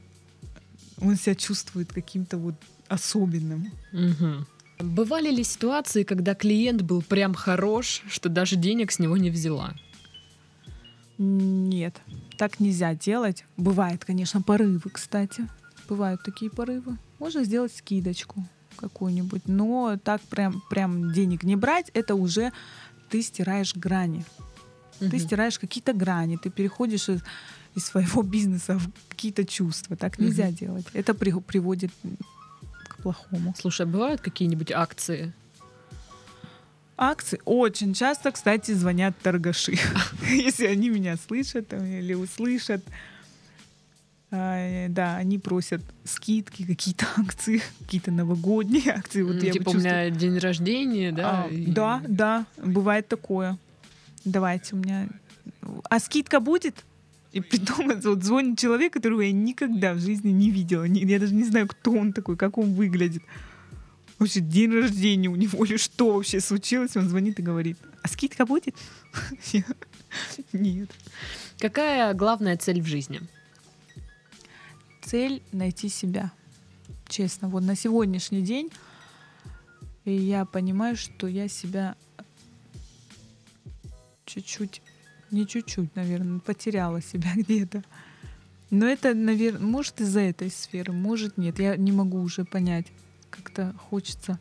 он 1.02 1.16
себя 1.16 1.36
чувствует 1.36 1.92
каким-то 1.92 2.38
вот 2.38 2.56
особенным. 2.88 3.72
Мгм. 3.92 4.46
Бывали 4.80 5.30
ли 5.30 5.44
ситуации, 5.44 6.04
когда 6.04 6.36
клиент 6.36 6.82
был 6.82 7.02
прям 7.02 7.34
хорош, 7.34 8.02
что 8.10 8.30
даже 8.30 8.56
денег 8.56 8.92
с 8.92 9.00
него 9.00 9.18
не 9.18 9.30
взяла? 9.30 9.74
Нет, 11.18 12.02
так 12.38 12.60
нельзя 12.60 12.96
делать. 12.96 13.46
Бывает, 13.58 14.06
конечно, 14.06 14.42
порывы, 14.42 14.90
кстати. 14.90 15.48
Бывают 15.90 16.24
такие 16.24 16.50
порывы. 16.50 16.98
Можно 17.20 17.44
сделать 17.44 17.76
скидочку 17.76 18.46
какую-нибудь, 18.78 19.48
но 19.48 19.98
так 20.02 20.22
прям, 20.22 20.62
прям 20.70 21.12
денег 21.12 21.44
не 21.44 21.58
брать, 21.58 21.92
это 21.94 22.16
уже 22.16 22.54
ты 23.10 23.22
стираешь 23.22 23.76
грани. 23.76 24.26
Ты 25.00 25.08
Мгм. 25.08 25.20
стираешь 25.20 25.60
какие-то 25.60 25.92
грани, 25.92 26.38
ты 26.38 26.50
переходишь 26.50 27.10
из, 27.10 27.22
из 27.80 27.86
своего 27.86 28.22
бизнеса 28.22 28.78
в 28.78 28.90
какие-то 29.10 29.44
чувства. 29.46 29.96
Так 29.96 30.20
нельзя 30.20 30.46
Мгм. 30.48 30.56
делать. 30.56 30.86
Это 30.94 31.14
при- 31.14 31.32
приводит 31.40 31.92
к 32.90 32.98
плохому. 33.02 33.54
Слушай, 33.58 33.84
а 33.88 33.90
бывают 33.90 34.22
какие-нибудь 34.22 34.72
акции? 34.72 35.34
Акции 36.98 37.40
очень 37.46 37.94
часто, 37.94 38.32
кстати, 38.32 38.74
звонят 38.74 39.18
торгаши. 39.24 39.78
Если 40.30 40.66
они 40.68 40.90
меня 40.90 41.16
слышат 41.18 41.74
или 41.74 42.14
услышат. 42.14 42.84
А, 44.32 44.88
Да, 44.90 45.16
они 45.16 45.40
просят 45.40 45.82
скидки, 46.04 46.66
какие-то 46.66 47.06
акции, 47.18 47.62
какие-то 47.80 48.12
новогодние 48.12 48.92
акции. 48.92 49.24
Вот 49.24 49.42
я 49.42 49.52
типа, 49.54 49.70
у 49.70 49.74
меня 49.76 50.10
день 50.10 50.38
рождения, 50.38 51.12
да? 51.12 51.46
А, 51.46 51.50
Да, 51.52 52.02
да, 52.08 52.46
бывает 52.58 53.08
такое. 53.08 53.58
Давайте 54.26 54.76
у 54.76 54.80
меня... 54.80 55.08
А 55.90 56.00
скидка 56.00 56.40
будет? 56.42 56.76
И 57.32 57.42
при 57.42 57.58
том 57.58 57.88
вот 57.88 58.24
звонит 58.24 58.58
человек, 58.58 58.94
которого 58.94 59.22
я 59.22 59.32
никогда 59.32 59.94
в 59.94 60.00
жизни 60.00 60.32
не 60.32 60.50
видела. 60.50 60.84
Я 60.84 61.20
даже 61.20 61.34
не 61.34 61.44
знаю, 61.44 61.68
кто 61.68 61.92
он 61.92 62.12
такой, 62.12 62.38
как 62.38 62.58
он 62.58 62.74
выглядит. 62.74 63.24
Вообще, 64.18 64.42
день 64.42 64.74
рождения 64.74 65.30
у 65.30 65.36
него 65.36 65.64
или 65.64 65.78
что 65.78 66.14
вообще 66.14 66.42
случилось? 66.42 66.98
Он 66.98 67.08
звонит 67.08 67.40
и 67.40 67.44
говорит, 67.44 67.78
а 68.02 68.08
скидка 68.08 68.46
будет? 68.46 68.76
Нет. 70.54 70.90
Какая 71.60 72.14
главная 72.14 72.58
цель 72.58 72.82
в 72.82 72.86
жизни? 72.86 73.22
Цель— 75.02 75.42
найти 75.52 75.88
себя. 75.88 76.32
Честно, 77.08 77.48
вот 77.48 77.64
на 77.64 77.76
сегодняшний 77.76 78.42
день 78.42 78.72
я 80.06 80.46
понимаю, 80.46 80.96
что 80.96 81.28
я 81.28 81.48
себя 81.48 81.96
чуть-чуть, 84.26 84.82
не 85.32 85.46
чуть-чуть, 85.48 85.96
наверное, 85.96 86.40
потеряла 86.40 87.02
себя 87.02 87.30
где-то. 87.36 87.84
Но 88.72 88.86
это, 88.86 89.14
наверное, 89.14 89.62
может 89.62 90.00
из-за 90.02 90.20
этой 90.22 90.52
сферы, 90.52 90.94
может 90.94 91.38
нет. 91.38 91.60
Я 91.60 91.76
не 91.76 91.92
могу 91.92 92.22
уже 92.22 92.46
понять. 92.46 92.86
Как-то 93.30 93.74
хочется 93.90 94.40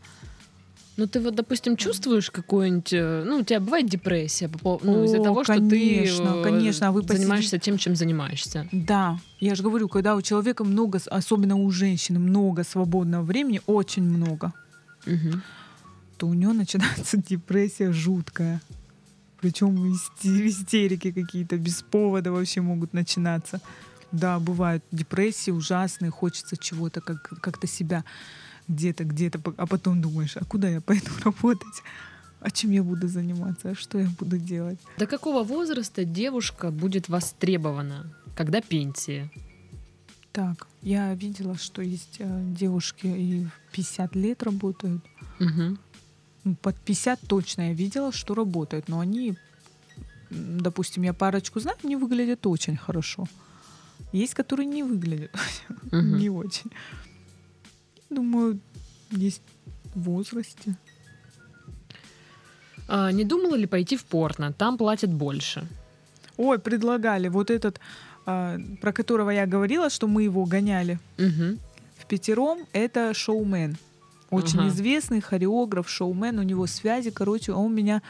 ну, 0.98 1.06
ты 1.06 1.20
вот, 1.20 1.36
допустим, 1.36 1.76
чувствуешь 1.76 2.28
какую-нибудь... 2.28 2.92
э, 2.92 3.22
Ну, 3.24 3.36
у 3.38 3.44
тебя 3.44 3.60
бывает 3.60 3.86
депрессия 3.86 4.48
по 4.48 4.58
пов- 4.58 4.80
ну, 4.82 5.04
из-за 5.04 5.20
того, 5.22 5.44
что 5.44 5.54
ты 5.54 5.60
конечно, 5.60 6.34
э, 6.38 6.42
конечно, 6.42 6.88
а 6.88 6.90
вы 6.92 7.02
занимаешься 7.02 7.60
тем, 7.60 7.78
чем 7.78 7.94
занимаешься. 7.94 8.66
Да, 8.72 9.20
я 9.38 9.54
же 9.54 9.62
говорю, 9.62 9.88
когда 9.88 10.16
у 10.16 10.22
человека 10.22 10.64
много, 10.64 10.98
особенно 11.08 11.54
у 11.54 11.70
женщины, 11.70 12.18
много 12.18 12.64
свободного 12.64 13.22
времени, 13.22 13.60
очень 13.66 14.02
много, 14.02 14.52
Мгм. 15.06 15.40
то 16.16 16.26
у 16.26 16.34
нее 16.34 16.48
начинается 16.52 17.16
депрессия 17.16 17.92
жуткая. 17.92 18.60
Причем 19.40 19.92
истерики 19.92 21.12
какие-то 21.12 21.56
без 21.56 21.82
повода 21.82 22.32
вообще 22.32 22.60
могут 22.60 22.92
начинаться. 22.92 23.60
Да, 24.10 24.38
бывают 24.38 24.82
депрессии 24.90 25.50
ужасные, 25.50 26.10
хочется 26.10 26.56
чего-то, 26.56 27.00
как, 27.00 27.28
как-то 27.40 27.66
себя 27.66 28.04
где-то, 28.68 29.04
где-то, 29.04 29.40
а 29.56 29.66
потом 29.66 30.00
думаешь, 30.00 30.36
а 30.36 30.44
куда 30.44 30.68
я 30.68 30.80
пойду 30.80 31.10
работать? 31.24 31.82
А 32.40 32.50
чем 32.50 32.70
я 32.70 32.82
буду 32.82 33.08
заниматься? 33.08 33.70
А 33.70 33.74
что 33.74 33.98
я 33.98 34.08
буду 34.18 34.38
делать? 34.38 34.78
До 34.96 35.06
какого 35.06 35.42
возраста 35.42 36.04
девушка 36.04 36.70
будет 36.70 37.08
востребована? 37.08 38.12
Когда 38.36 38.60
пенсия? 38.60 39.30
Так, 40.32 40.68
я 40.82 41.14
видела, 41.14 41.56
что 41.58 41.82
есть 41.82 42.16
э, 42.20 42.44
девушки 42.52 43.06
и 43.06 43.44
в 43.44 43.72
50 43.72 44.14
лет 44.14 44.42
работают. 44.42 45.02
Мгм. 45.40 45.78
Под 46.62 46.76
50 46.76 47.20
точно 47.26 47.68
я 47.68 47.74
видела, 47.74 48.12
что 48.12 48.34
работают, 48.34 48.88
но 48.88 49.00
они, 49.00 49.36
допустим, 50.30 51.02
я 51.02 51.12
парочку 51.12 51.60
знаю, 51.60 51.76
они 51.84 51.96
выглядят 51.96 52.46
очень 52.46 52.76
хорошо. 52.76 53.26
Есть, 54.12 54.34
которые 54.34 54.66
не 54.66 54.82
выглядят 54.82 55.30
не 55.92 56.30
очень. 56.30 56.70
Думаю, 58.10 58.58
есть 59.10 59.42
в 59.94 60.02
возрасте. 60.02 60.76
А, 62.88 63.12
не 63.12 63.24
думала 63.24 63.54
ли 63.56 63.66
пойти 63.66 63.96
в 63.96 64.04
порно? 64.04 64.52
Там 64.52 64.78
платят 64.78 65.12
больше. 65.12 65.66
Ой, 66.36 66.58
предлагали 66.58 67.28
вот 67.28 67.50
этот, 67.50 67.80
а, 68.26 68.58
про 68.80 68.92
которого 68.92 69.30
я 69.30 69.46
говорила, 69.46 69.90
что 69.90 70.06
мы 70.08 70.22
его 70.22 70.44
гоняли 70.46 70.98
в 71.98 72.06
пятером, 72.06 72.66
это 72.72 73.12
шоумен. 73.12 73.76
Очень 74.30 74.60
Ага. 74.60 74.68
известный 74.68 75.20
хореограф, 75.20 75.88
шоумен, 75.88 76.38
у 76.38 76.42
него 76.42 76.66
связи, 76.66 77.10
короче, 77.10 77.52
он 77.52 77.74
меня 77.74 78.02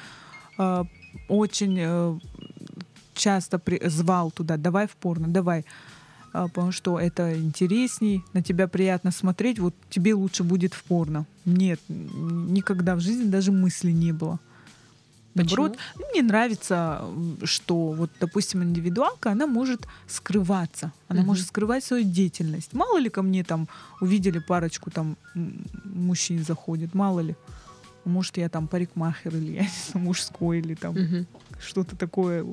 а, 0.58 0.84
очень 1.28 1.76
э, 1.78 2.18
часто 3.14 3.58
при- 3.58 3.88
звал 3.88 4.30
туда, 4.32 4.56
давай 4.56 4.86
в 4.86 4.96
порно, 4.96 5.28
давай, 5.28 5.64
А, 6.32 6.46
потому 6.48 6.72
что 6.72 6.98
это 6.98 7.38
интересней, 7.40 8.22
на 8.34 8.42
тебя 8.42 8.66
приятно 8.68 9.10
смотреть, 9.12 9.58
вот 9.58 9.74
тебе 9.90 10.12
лучше 10.14 10.42
будет 10.44 10.74
в 10.74 10.82
порно. 10.84 11.24
Нет, 11.46 11.80
никогда 11.88 12.94
в 12.96 13.00
жизни 13.00 13.30
даже 13.30 13.50
мысли 13.52 13.92
не 13.92 14.12
было. 14.12 14.38
Наоборот, 15.38 15.76
Почему? 15.76 16.10
мне 16.12 16.22
нравится, 16.22 17.00
что 17.44 17.92
вот, 17.92 18.10
допустим, 18.20 18.62
индивидуалка, 18.62 19.30
она 19.30 19.46
может 19.46 19.86
скрываться, 20.06 20.92
она 21.08 21.20
Мгм. 21.20 21.26
может 21.28 21.46
скрывать 21.46 21.84
свою 21.84 22.04
деятельность. 22.04 22.74
Мало 22.74 22.98
ли 22.98 23.08
ко 23.08 23.22
мне 23.22 23.44
там 23.44 23.68
увидели 24.00 24.38
парочку 24.40 24.90
там 24.90 25.16
мужчин 25.84 26.44
заходит, 26.44 26.94
мало 26.94 27.20
ли. 27.20 27.34
Может, 28.04 28.38
я 28.38 28.48
там 28.48 28.68
парикмахер 28.68 29.36
или 29.36 29.52
я 29.52 29.62
не 29.62 29.68
знаю, 29.90 30.06
мужской 30.06 30.58
или 30.60 30.74
там 30.74 30.94
Мгм. 30.94 31.26
что-то 31.60 31.96
такое 31.96 32.44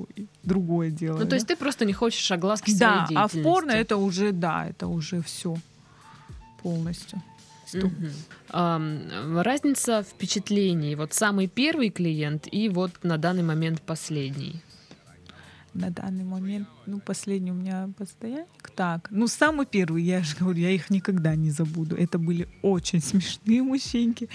другое 0.44 0.90
делаю. 0.92 1.24
Ну, 1.24 1.30
то 1.30 1.36
есть 1.36 1.48
ты 1.48 1.56
просто 1.56 1.86
не 1.86 1.94
хочешь 1.94 2.32
огласки 2.32 2.72
да, 2.72 3.06
своей 3.06 3.18
а 3.18 3.28
в 3.28 3.32
деятельности. 3.32 3.44
порно 3.44 3.72
это 3.72 3.98
уже, 3.98 4.32
да, 4.32 4.68
это 4.68 4.88
уже 4.88 5.22
все 5.22 5.56
полностью. 6.62 7.22
Стоп. 7.66 7.92
Мгм. 7.92 8.12
Ам, 8.50 9.40
разница 9.40 10.04
впечатлений. 10.04 10.96
Вот 10.96 11.14
самый 11.14 11.48
первый 11.48 11.90
клиент 11.90 12.48
и 12.52 12.70
вот 12.70 13.04
на 13.04 13.18
данный 13.18 13.44
момент 13.44 13.82
последний. 13.82 14.62
На 15.74 15.90
данный 15.90 16.24
момент, 16.24 16.70
ну, 16.86 17.00
последний 17.00 17.52
у 17.52 17.56
меня 17.56 17.90
постоянник. 17.98 18.72
Так, 18.76 19.08
ну, 19.12 19.28
самый 19.28 19.66
первый, 19.66 20.04
я 20.04 20.24
же 20.24 20.38
говорю, 20.38 20.60
я 20.60 20.70
их 20.70 20.90
никогда 20.90 21.36
не 21.36 21.52
забуду. 21.52 21.98
Это 21.98 22.18
были 22.18 22.48
очень 22.62 23.02
смешные 23.02 23.62
мужчинки. 23.62 24.30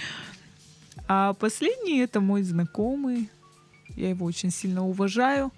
А 1.08 1.32
последний— 1.32 2.00
это 2.00 2.20
мой 2.20 2.42
знакомый. 2.42 3.30
Я 3.96 4.10
его 4.10 4.26
очень 4.26 4.50
сильно 4.50 4.86
уважаю. 4.86 5.50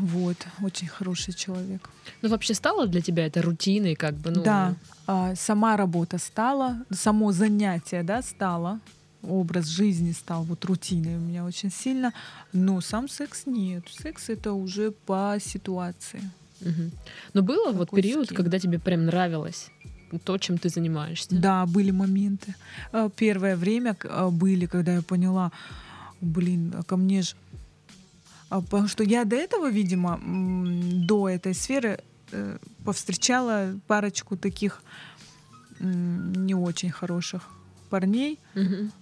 Вот, 0.00 0.36
очень 0.62 0.88
хороший 0.88 1.34
человек. 1.34 1.88
Ну, 2.22 2.28
вообще 2.28 2.54
стало 2.54 2.86
для 2.86 3.00
тебя 3.00 3.26
это 3.26 3.42
рутиной, 3.42 3.94
как 3.94 4.14
бы, 4.14 4.30
ну... 4.30 4.42
Да, 4.42 4.68
а, 4.68 4.93
сама 5.06 5.76
работа 5.76 6.18
стала, 6.18 6.78
само 6.90 7.32
занятие, 7.32 8.02
да, 8.02 8.22
стало, 8.22 8.80
образ 9.22 9.66
жизни 9.66 10.12
стал 10.12 10.44
вот 10.44 10.64
рутиной 10.64 11.16
у 11.16 11.20
меня 11.20 11.44
очень 11.44 11.70
сильно, 11.70 12.12
но 12.52 12.80
сам 12.80 13.08
секс 13.08 13.46
нет. 13.46 13.84
Секс 13.90 14.28
это 14.28 14.52
уже 14.52 14.90
по 14.90 15.36
ситуации. 15.40 16.22
Мгм. 16.60 16.90
Но 17.34 17.42
было 17.42 17.72
вот 17.72 17.90
период, 17.90 18.26
скилл? 18.26 18.36
когда 18.36 18.58
тебе 18.58 18.78
прям 18.78 19.06
нравилось 19.06 19.70
то, 20.24 20.38
чем 20.38 20.58
ты 20.58 20.68
занимаешься? 20.68 21.28
Да, 21.30 21.66
были 21.66 21.90
моменты. 21.90 22.54
А, 22.92 23.08
Первое 23.08 23.56
время 23.56 23.96
а, 24.04 24.30
были, 24.30 24.66
когда 24.66 24.94
я 24.94 25.02
поняла, 25.02 25.50
блин, 26.20 26.72
а 26.78 26.82
ко 26.82 26.96
мне 26.96 27.22
же... 27.22 27.34
А, 28.48 28.60
Потому 28.60 28.88
что 28.88 29.02
я 29.02 29.24
до 29.24 29.36
этого, 29.36 29.70
видимо, 29.70 30.20
до 31.06 31.28
этой 31.28 31.54
сферы 31.54 31.98
повстречала 32.84 33.78
парочку 33.86 34.36
таких 34.36 34.82
не 35.80 36.54
очень 36.54 36.90
хороших 36.90 37.42
парней, 37.90 38.38
Мгм. 38.54 38.92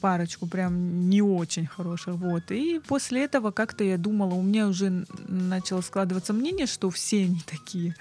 парочку 0.00 0.46
прям 0.46 1.08
не 1.10 1.22
очень 1.22 1.66
хороших, 1.66 2.14
вот. 2.14 2.50
И 2.50 2.80
после 2.86 3.24
этого 3.24 3.50
как-то 3.50 3.84
я 3.84 3.98
думала, 3.98 4.34
у 4.34 4.42
меня 4.42 4.68
уже 4.68 5.04
начало 5.28 5.80
складываться 5.82 6.32
мнение, 6.32 6.66
что 6.66 6.90
все 6.90 7.24
они 7.24 7.40
такие. 7.46 7.94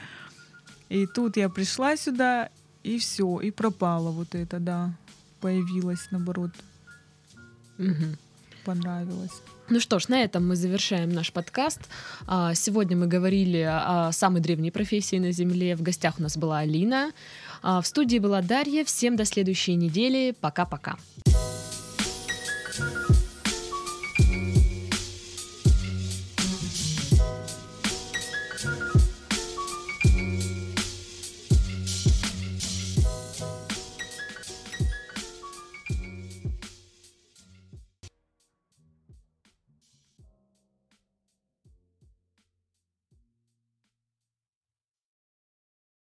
И 0.89 1.07
тут 1.07 1.37
я 1.37 1.49
пришла 1.49 1.97
сюда, 1.97 2.49
и 2.83 2.97
все, 2.99 3.39
и 3.39 3.51
пропало 3.51 4.11
вот 4.11 4.35
это, 4.35 4.59
да. 4.59 4.93
Появилось, 5.41 6.07
наоборот, 6.11 6.51
Мгм. 7.77 8.17
Понравилось. 8.65 9.41
Ну 9.69 9.79
что 9.79 9.99
ж, 9.99 10.09
на 10.09 10.21
этом 10.21 10.47
мы 10.47 10.55
завершаем 10.55 11.09
наш 11.09 11.31
подкаст. 11.31 11.81
А, 12.27 12.53
Сегодня 12.53 12.97
мы 12.97 13.07
говорили 13.07 13.61
о 13.67 14.11
самой 14.11 14.41
древней 14.41 14.71
профессии 14.71 15.17
на 15.17 15.31
Земле. 15.31 15.75
В 15.75 15.81
гостях 15.81 16.15
у 16.19 16.23
нас 16.23 16.37
была 16.37 16.59
Алина. 16.59 17.11
А 17.61 17.81
В 17.81 17.87
студии 17.87 18.19
была 18.19 18.41
Дарья. 18.41 18.83
Всем 18.83 19.15
до 19.15 19.25
следующей 19.25 19.75
недели. 19.75 20.35
Пока-пока. 20.39 20.97